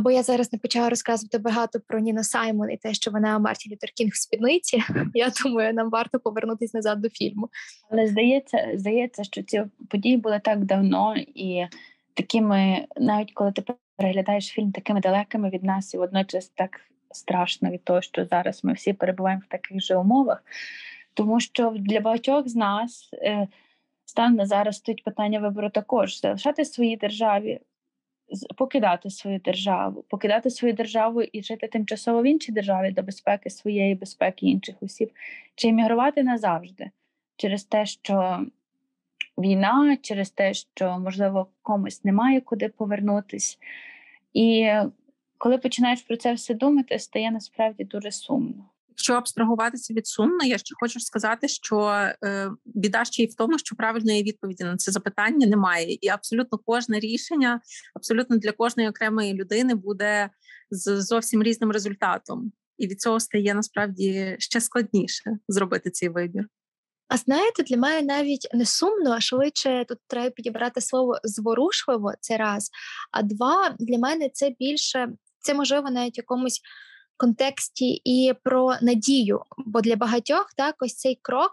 бо 0.01 0.11
я 0.11 0.23
зараз 0.23 0.53
не 0.53 0.59
почала 0.59 0.89
розказувати 0.91 1.39
багато 1.39 1.81
про 1.89 1.99
Ніну 1.99 2.25
Саймон 2.25 2.71
і 2.71 2.77
те, 2.77 2.95
що 2.95 3.11
вона 3.11 3.39
Мартін 3.39 3.71
Лютер 3.71 3.91
Кінг 3.97 4.11
в 4.13 4.17
спідниці. 4.17 4.83
Я 5.15 5.33
думаю, 5.45 5.75
нам 5.75 5.91
варто 5.91 6.21
повернутися 6.21 6.79
назад 6.79 7.01
до 7.01 7.09
фільму. 7.09 7.49
Але 7.91 8.07
здається, 8.07 8.73
здається, 8.75 9.25
що 9.25 9.43
ці 9.43 9.65
події 9.91 10.17
були 10.17 10.41
так 10.45 10.65
давно 10.65 11.15
і 11.17 11.67
такими, 12.15 12.87
навіть 12.97 13.33
коли 13.33 13.53
ти 13.53 13.63
переглядаєш 13.97 14.47
фільм 14.47 14.73
такими 14.73 15.01
далекими 15.01 15.51
від 15.51 15.65
нас, 15.65 15.95
і 15.95 15.99
водночас 15.99 16.49
так 16.49 16.81
страшно 17.11 17.71
від 17.71 17.85
того, 17.85 18.03
що 18.03 18.25
зараз 18.25 18.65
ми 18.65 18.73
всі 18.73 18.93
перебуваємо 18.93 19.43
в 19.47 19.49
таких 19.49 19.81
же 19.81 19.97
умовах, 19.97 20.45
тому 21.15 21.41
що 21.41 21.71
для 21.71 22.01
багатьох 22.01 22.49
з 22.49 22.57
нас. 22.57 23.11
Е, 23.13 23.49
Стан 24.09 24.35
на 24.35 24.47
зараз 24.47 24.77
стоїть 24.77 25.05
питання 25.05 25.41
вибору 25.41 25.71
також 25.71 26.21
залишати 26.21 26.65
своїй 26.65 26.97
державі 26.97 27.61
покидати 28.57 29.11
свою 29.11 29.39
державу, 29.39 30.05
покидати 30.09 30.51
свою 30.51 30.75
державу 30.75 31.23
і 31.23 31.43
жити 31.43 31.69
тимчасово 31.69 32.23
в 32.23 32.27
іншій 32.27 32.53
державі 32.53 32.91
до 32.91 33.03
безпеки 33.03 33.51
своєї 33.51 33.95
безпеки 33.95 34.47
інших 34.47 34.77
осіб, 34.81 35.13
чи 35.55 35.69
емігрувати 35.69 36.23
назавжди 36.23 36.91
через 37.37 37.65
те, 37.65 37.87
що 37.87 38.47
війна, 39.39 39.97
через 40.03 40.31
те, 40.31 40.55
що 40.55 40.99
можливо 40.99 41.49
комусь 41.63 42.05
немає 42.05 42.41
куди 42.41 42.69
повернутись. 42.69 43.59
І 44.35 44.71
коли 45.39 45.59
починаєш 45.59 46.03
про 46.03 46.17
це 46.17 46.33
все 46.33 46.55
думати, 46.55 46.99
стає 46.99 47.31
насправді 47.31 47.85
дуже 47.85 48.11
сумно. 48.11 48.71
Якщо 48.89 49.15
абстрагуватися 49.15 49.95
від 49.95 50.07
сумно, 50.07 50.45
я 50.45 50.59
ще 50.59 50.75
хочу 50.81 51.01
сказати, 51.01 51.49
що 51.49 51.91
е, 52.25 52.51
біда 52.65 53.05
ще 53.05 53.23
й 53.23 53.27
в 53.27 53.35
тому, 53.35 53.59
що 53.59 53.77
правильної 53.77 54.23
відповіді 54.23 54.65
на 54.65 54.77
це 54.77 54.93
запитання 54.93 55.47
немає, 55.47 55.99
і 56.01 56.09
абсолютно 56.09 56.59
кожне 56.59 57.01
рішення, 57.01 57.61
абсолютно 57.95 58.37
для 58.37 58.53
кожної 58.53 58.89
окремої 58.89 59.35
людини 59.35 59.75
буде 59.75 60.31
з 60.71 61.01
зовсім 61.03 61.43
різним 61.43 61.71
результатом, 61.71 62.53
і 62.79 62.87
від 62.87 63.01
цього 63.01 63.21
стає 63.21 63.55
насправді 63.55 64.37
ще 64.39 64.61
складніше 64.61 65.39
зробити 65.49 65.91
цей 65.91 66.09
вибір. 66.09 66.49
А 67.09 67.17
знаєте, 67.17 67.63
для 67.63 67.77
мене 67.77 68.03
навіть 68.03 68.49
не 68.53 68.67
сумно, 68.67 69.11
а 69.11 69.21
швидше 69.21 69.85
тут 69.89 69.99
треба 70.07 70.31
підібрати 70.31 70.81
слово 70.81 71.19
зворушливо 71.25 72.13
це 72.21 72.37
раз. 72.37 72.71
А 73.11 73.23
два 73.23 73.77
для 73.79 73.99
мене 73.99 74.31
це 74.33 74.51
більше 74.59 75.09
це 75.39 75.55
можливо 75.55 75.91
навіть 75.91 76.19
якомусь 76.19 76.61
контексті 77.17 78.01
і 78.05 78.35
про 78.45 78.75
надію. 78.83 79.41
Бо 79.67 79.81
для 79.81 79.97
багатьох 79.97 80.47
так 80.57 80.75
ось 80.81 80.95
цей 80.95 81.19
крок. 81.23 81.53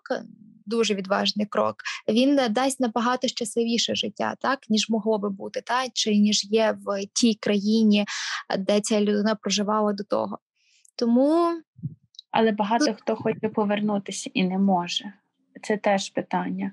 Дуже 0.65 0.95
відважний 0.95 1.45
крок. 1.45 1.75
Він 2.09 2.39
дасть 2.49 2.79
набагато 2.79 3.27
щасливіше 3.27 3.95
життя, 3.95 4.35
так 4.39 4.59
ніж 4.69 4.89
могло 4.89 5.17
би 5.17 5.29
бути, 5.29 5.61
так 5.61 5.89
чи 5.93 6.15
ніж 6.15 6.45
є 6.45 6.77
в 6.85 7.05
тій 7.13 7.35
країні, 7.35 8.05
де 8.59 8.81
ця 8.81 9.01
людина 9.01 9.35
проживала 9.35 9.93
до 9.93 10.03
того. 10.03 10.39
Тому 10.95 11.61
але 12.31 12.51
багато 12.51 12.93
хто 12.93 13.15
хоче 13.15 13.49
повернутися 13.49 14.29
і 14.33 14.43
не 14.43 14.57
може. 14.57 15.13
Це 15.63 15.77
теж 15.77 16.09
питання. 16.09 16.71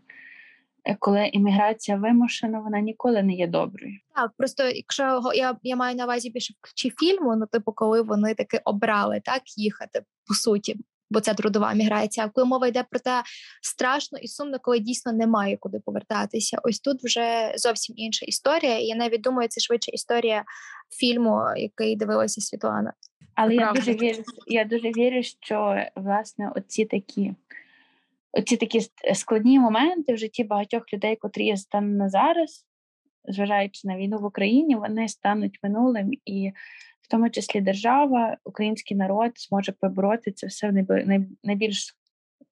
Е, 0.84 0.96
коли 0.98 1.26
імміграція 1.26 1.96
вимушена, 1.96 2.60
вона 2.60 2.80
ніколи 2.80 3.22
не 3.22 3.32
є 3.32 3.46
доброю. 3.46 3.94
Так, 4.14 4.30
просто 4.36 4.62
якщо 4.68 5.32
я 5.34 5.56
я 5.62 5.76
маю 5.76 5.96
на 5.96 6.04
увазі 6.04 6.30
більше 6.30 6.54
чи 6.74 6.90
фільму, 6.90 7.36
ну 7.36 7.46
типу, 7.46 7.72
коли 7.72 8.02
вони 8.02 8.34
таки 8.34 8.60
обрали 8.64 9.20
так 9.24 9.42
їхати 9.56 10.02
по 10.28 10.34
суті, 10.34 10.76
бо 11.10 11.20
це 11.20 11.34
трудова 11.34 11.72
міграція. 11.72 12.26
А 12.26 12.28
коли 12.28 12.46
мова 12.46 12.66
йде 12.66 12.84
про 12.90 13.00
те 13.00 13.22
страшно 13.62 14.18
і 14.18 14.28
сумно, 14.28 14.58
коли 14.62 14.78
дійсно 14.78 15.12
немає 15.12 15.56
куди 15.56 15.80
повертатися. 15.80 16.58
Ось 16.62 16.80
тут 16.80 17.04
вже 17.04 17.52
зовсім 17.56 17.94
інша 17.98 18.26
історія. 18.26 18.78
І 18.78 18.86
я 18.86 18.96
навіть 18.96 19.20
думаю, 19.20 19.48
це 19.48 19.60
швидше 19.60 19.90
історія 19.90 20.44
фільму, 20.90 21.42
який 21.56 21.96
дивилася 21.96 22.40
Світлана. 22.40 22.92
Але 23.34 23.54
я 23.54 23.72
дуже 23.72 23.92
вірю, 23.92 24.22
я 24.46 24.64
дуже 24.64 24.88
вірю, 24.88 25.22
що 25.22 25.84
власне 25.96 26.52
оці 26.56 26.84
такі 26.84 27.34
оці 28.32 28.56
такі 28.56 28.80
складні 29.14 29.58
моменти 29.58 30.14
в 30.14 30.16
житті 30.16 30.44
багатьох 30.44 30.92
людей, 30.92 31.16
котрі 31.16 31.44
є 31.44 31.56
станом 31.56 31.96
на 31.96 32.08
зараз, 32.08 32.66
зважаючи 33.28 33.88
на 33.88 33.96
війну 33.96 34.18
в 34.18 34.24
Україні, 34.24 34.74
вони 34.74 35.08
стануть 35.08 35.58
минулим, 35.62 36.10
і 36.24 36.52
в 37.02 37.08
тому 37.08 37.30
числі 37.30 37.60
держава, 37.60 38.36
український 38.44 38.96
народ 38.96 39.32
зможе 39.36 39.72
побороти 39.72 40.32
це 40.32 40.46
все 40.46 40.70
в 40.70 41.06
найбільш 41.44 41.96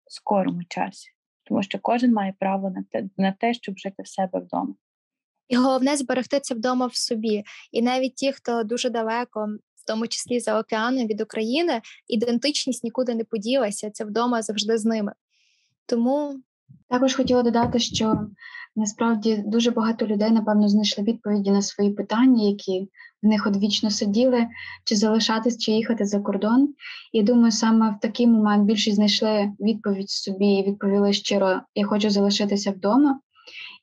скорому 0.07 0.61
часі, 0.69 1.11
тому 1.45 1.63
що 1.63 1.79
кожен 1.83 2.13
має 2.13 2.35
право 2.39 2.71
на 2.71 2.85
те, 2.91 3.05
на 3.17 3.33
те, 3.33 3.55
щоб 3.55 3.79
жити 3.79 4.03
в 4.03 4.09
себе 4.09 4.41
вдома. 4.41 4.75
І 5.49 5.57
головне 5.57 5.97
зберегти 5.97 6.41
це 6.41 6.55
вдома 6.55 6.87
в 6.87 6.95
собі. 6.95 7.45
І 7.73 7.83
навіть 7.83 8.15
ті, 8.15 8.33
хто 8.33 8.63
дуже 8.63 8.91
далеко, 8.91 9.49
в 9.77 9.87
тому 9.87 10.07
числі 10.07 10.41
за 10.41 10.61
океаном 10.61 11.07
від 11.07 11.21
України, 11.21 11.81
ідентичність 12.09 12.85
нікуди 12.85 13.15
не 13.15 13.25
поділася. 13.25 13.91
Це 13.91 14.05
вдома 14.05 14.43
завжди 14.43 14.79
з 14.79 14.85
ними. 14.85 15.13
Тому 15.89 16.41
також 16.89 17.15
хотіла 17.15 17.43
додати, 17.43 17.79
що 17.79 18.21
насправді 18.77 19.45
дуже 19.47 19.71
багато 19.71 20.07
людей, 20.07 20.31
напевно, 20.31 20.69
знайшли 20.69 21.05
відповіді 21.05 21.51
на 21.51 21.63
свої 21.63 21.91
питання, 21.91 22.43
які 22.43 22.89
в 23.23 23.27
них 23.27 23.47
одвічно 23.47 23.91
сиділи, 23.91 24.47
чи 24.85 24.97
залишатись, 24.97 25.59
чи 25.59 25.73
їхати 25.73 26.05
за 26.05 26.21
кордон. 26.21 26.75
І 27.13 27.23
думаю, 27.23 27.53
саме 27.53 27.91
в 27.91 28.01
такий 28.01 28.27
момент 28.27 28.65
більшість 28.65 28.97
знайшли 28.97 29.53
відповідь 29.61 30.11
собі 30.11 30.47
і 30.47 30.67
відповіли 30.67 31.13
щиро: 31.13 31.61
я 31.75 31.87
хочу 31.87 32.11
залишитися 32.11 32.71
вдома. 32.71 33.21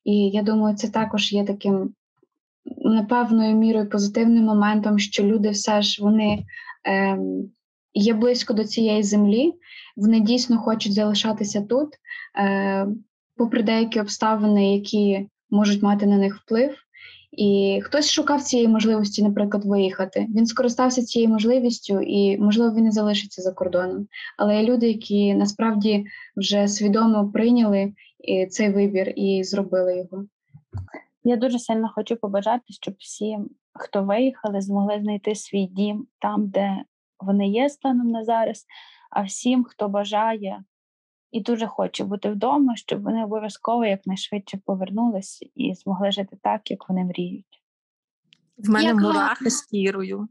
І 0.03 0.15
я 0.15 0.41
думаю, 0.41 0.75
це 0.75 0.89
також 0.89 1.33
є 1.33 1.43
таким 1.43 1.93
напевною 2.77 3.55
мірою 3.55 3.89
позитивним 3.89 4.43
моментом, 4.43 4.99
що 4.99 5.23
люди 5.23 5.49
все 5.49 5.81
ж 5.81 6.03
вони. 6.03 6.45
Е, 6.87 7.17
Є 7.97 8.13
близько 8.13 8.53
до 8.53 8.63
цієї 8.63 9.03
землі, 9.03 9.53
вони 9.95 10.19
дійсно 10.19 10.57
хочуть 10.57 10.93
залишатися 10.93 11.61
тут, 11.61 11.89
е, 12.39 12.87
попри 13.37 13.63
деякі 13.63 13.99
обставини, 13.99 14.75
які 14.75 15.29
можуть 15.49 15.83
мати 15.83 16.05
на 16.05 16.17
них 16.17 16.41
вплив. 16.41 16.75
І 17.31 17.81
хтось 17.83 18.11
шукав 18.11 18.41
цієї 18.41 18.67
можливості, 18.67 19.23
наприклад, 19.23 19.65
виїхати. 19.65 20.27
Він 20.35 20.45
скористався 20.45 21.01
цією 21.01 21.29
можливістю, 21.29 22.01
і, 22.01 22.37
можливо, 22.37 22.75
він 22.75 22.83
не 22.83 22.91
залишиться 22.91 23.41
за 23.41 23.51
кордоном. 23.51 24.07
Але 24.37 24.61
є 24.61 24.63
люди, 24.63 24.87
які 24.87 25.35
насправді 25.35 26.05
вже 26.37 26.67
свідомо 26.67 27.31
прийняли 27.33 27.93
е, 28.29 28.45
цей 28.45 28.69
вибір 28.69 29.13
і 29.15 29.43
зробили 29.43 29.97
його. 29.97 30.25
Я 31.23 31.35
дуже 31.35 31.59
сильно 31.59 31.91
хочу 31.95 32.15
побажати, 32.15 32.63
щоб 32.81 32.95
всі, 32.99 33.37
хто 33.73 34.03
виїхали, 34.03 34.61
змогли 34.61 34.99
знайти 35.01 35.35
свій 35.35 35.65
дім 35.65 36.07
там, 36.19 36.47
де 36.47 36.83
вони 37.25 37.47
є 37.47 37.69
станом 37.69 38.07
на 38.07 38.23
зараз 38.23 38.65
а 39.09 39.21
всім, 39.21 39.63
хто 39.63 39.87
бажає 39.87 40.63
і 41.31 41.41
дуже 41.41 41.67
хоче 41.67 42.03
бути 42.03 42.29
вдома, 42.29 42.75
щоб 42.75 43.03
вони 43.03 43.23
обов'язково 43.23 43.85
якнайшвидше 43.85 44.59
повернулись 44.65 45.43
і 45.55 45.73
змогли 45.73 46.11
жити 46.11 46.37
так, 46.41 46.71
як 46.71 46.89
вони 46.89 47.03
мріють. 47.03 47.61
В 48.57 48.69
мене 48.69 48.85
як 48.85 48.95
мурахи 48.95 49.49
з 49.49 49.61
кірою. 49.61 50.27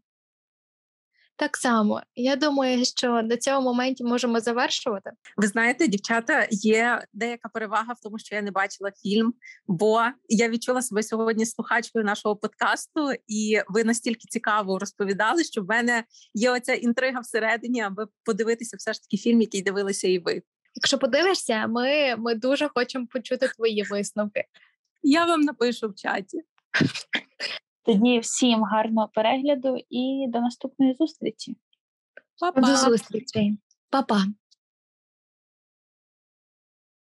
Так 1.37 1.57
само, 1.57 2.03
я 2.15 2.37
думаю, 2.37 2.85
що 2.85 3.23
на 3.23 3.37
цьому 3.37 3.61
моменті 3.61 4.05
можемо 4.05 4.41
завершувати. 4.41 5.11
Ви 5.37 5.47
знаєте, 5.47 5.89
дівчата, 5.89 6.47
є 6.51 7.05
деяка 7.13 7.49
перевага 7.49 7.93
в 7.93 8.01
тому, 8.03 8.19
що 8.19 8.35
я 8.35 8.43
не 8.43 8.51
бачила 8.51 8.91
фільм, 9.03 9.35
бо 9.67 10.03
я 10.29 10.49
відчула 10.49 10.83
себе 10.83 11.03
сьогодні 11.03 11.47
слухачкою 11.47 12.05
нашого 12.05 12.37
подкасту, 12.37 13.13
і 13.29 13.61
ви 13.69 13.85
настільки 13.85 14.29
цікаво 14.29 14.79
розповідали, 14.79 15.45
що 15.45 15.63
в 15.63 15.67
мене 15.67 16.05
є 16.35 16.51
оця 16.51 16.75
інтрига 16.75 17.21
всередині, 17.21 17.81
аби 17.81 18.07
подивитися 18.25 18.77
все 18.77 18.93
ж 18.93 19.03
таки 19.03 19.17
фільм, 19.17 19.41
який 19.41 19.63
дивилися, 19.63 20.09
і 20.09 20.19
ви. 20.19 20.43
Якщо 20.75 20.99
подивишся, 20.99 21.67
ми, 21.67 22.17
ми 22.17 22.35
дуже 22.35 22.69
хочемо 22.75 23.07
почути 23.07 23.49
твої 23.49 23.83
висновки. 23.83 24.45
Я 25.03 25.25
вам 25.25 25.41
напишу 25.41 25.89
в 25.89 25.95
чаті. 25.95 26.41
Тоді 27.85 28.19
всім 28.19 28.63
гарного 28.63 29.09
перегляду 29.15 29.77
і 29.91 30.27
до 30.29 30.41
наступної 30.41 30.95
зустрічі. 30.95 31.57
Па-па. 32.41 32.61
До 32.61 32.77
зустрічі. 32.77 33.59
Па-па. 33.91 34.25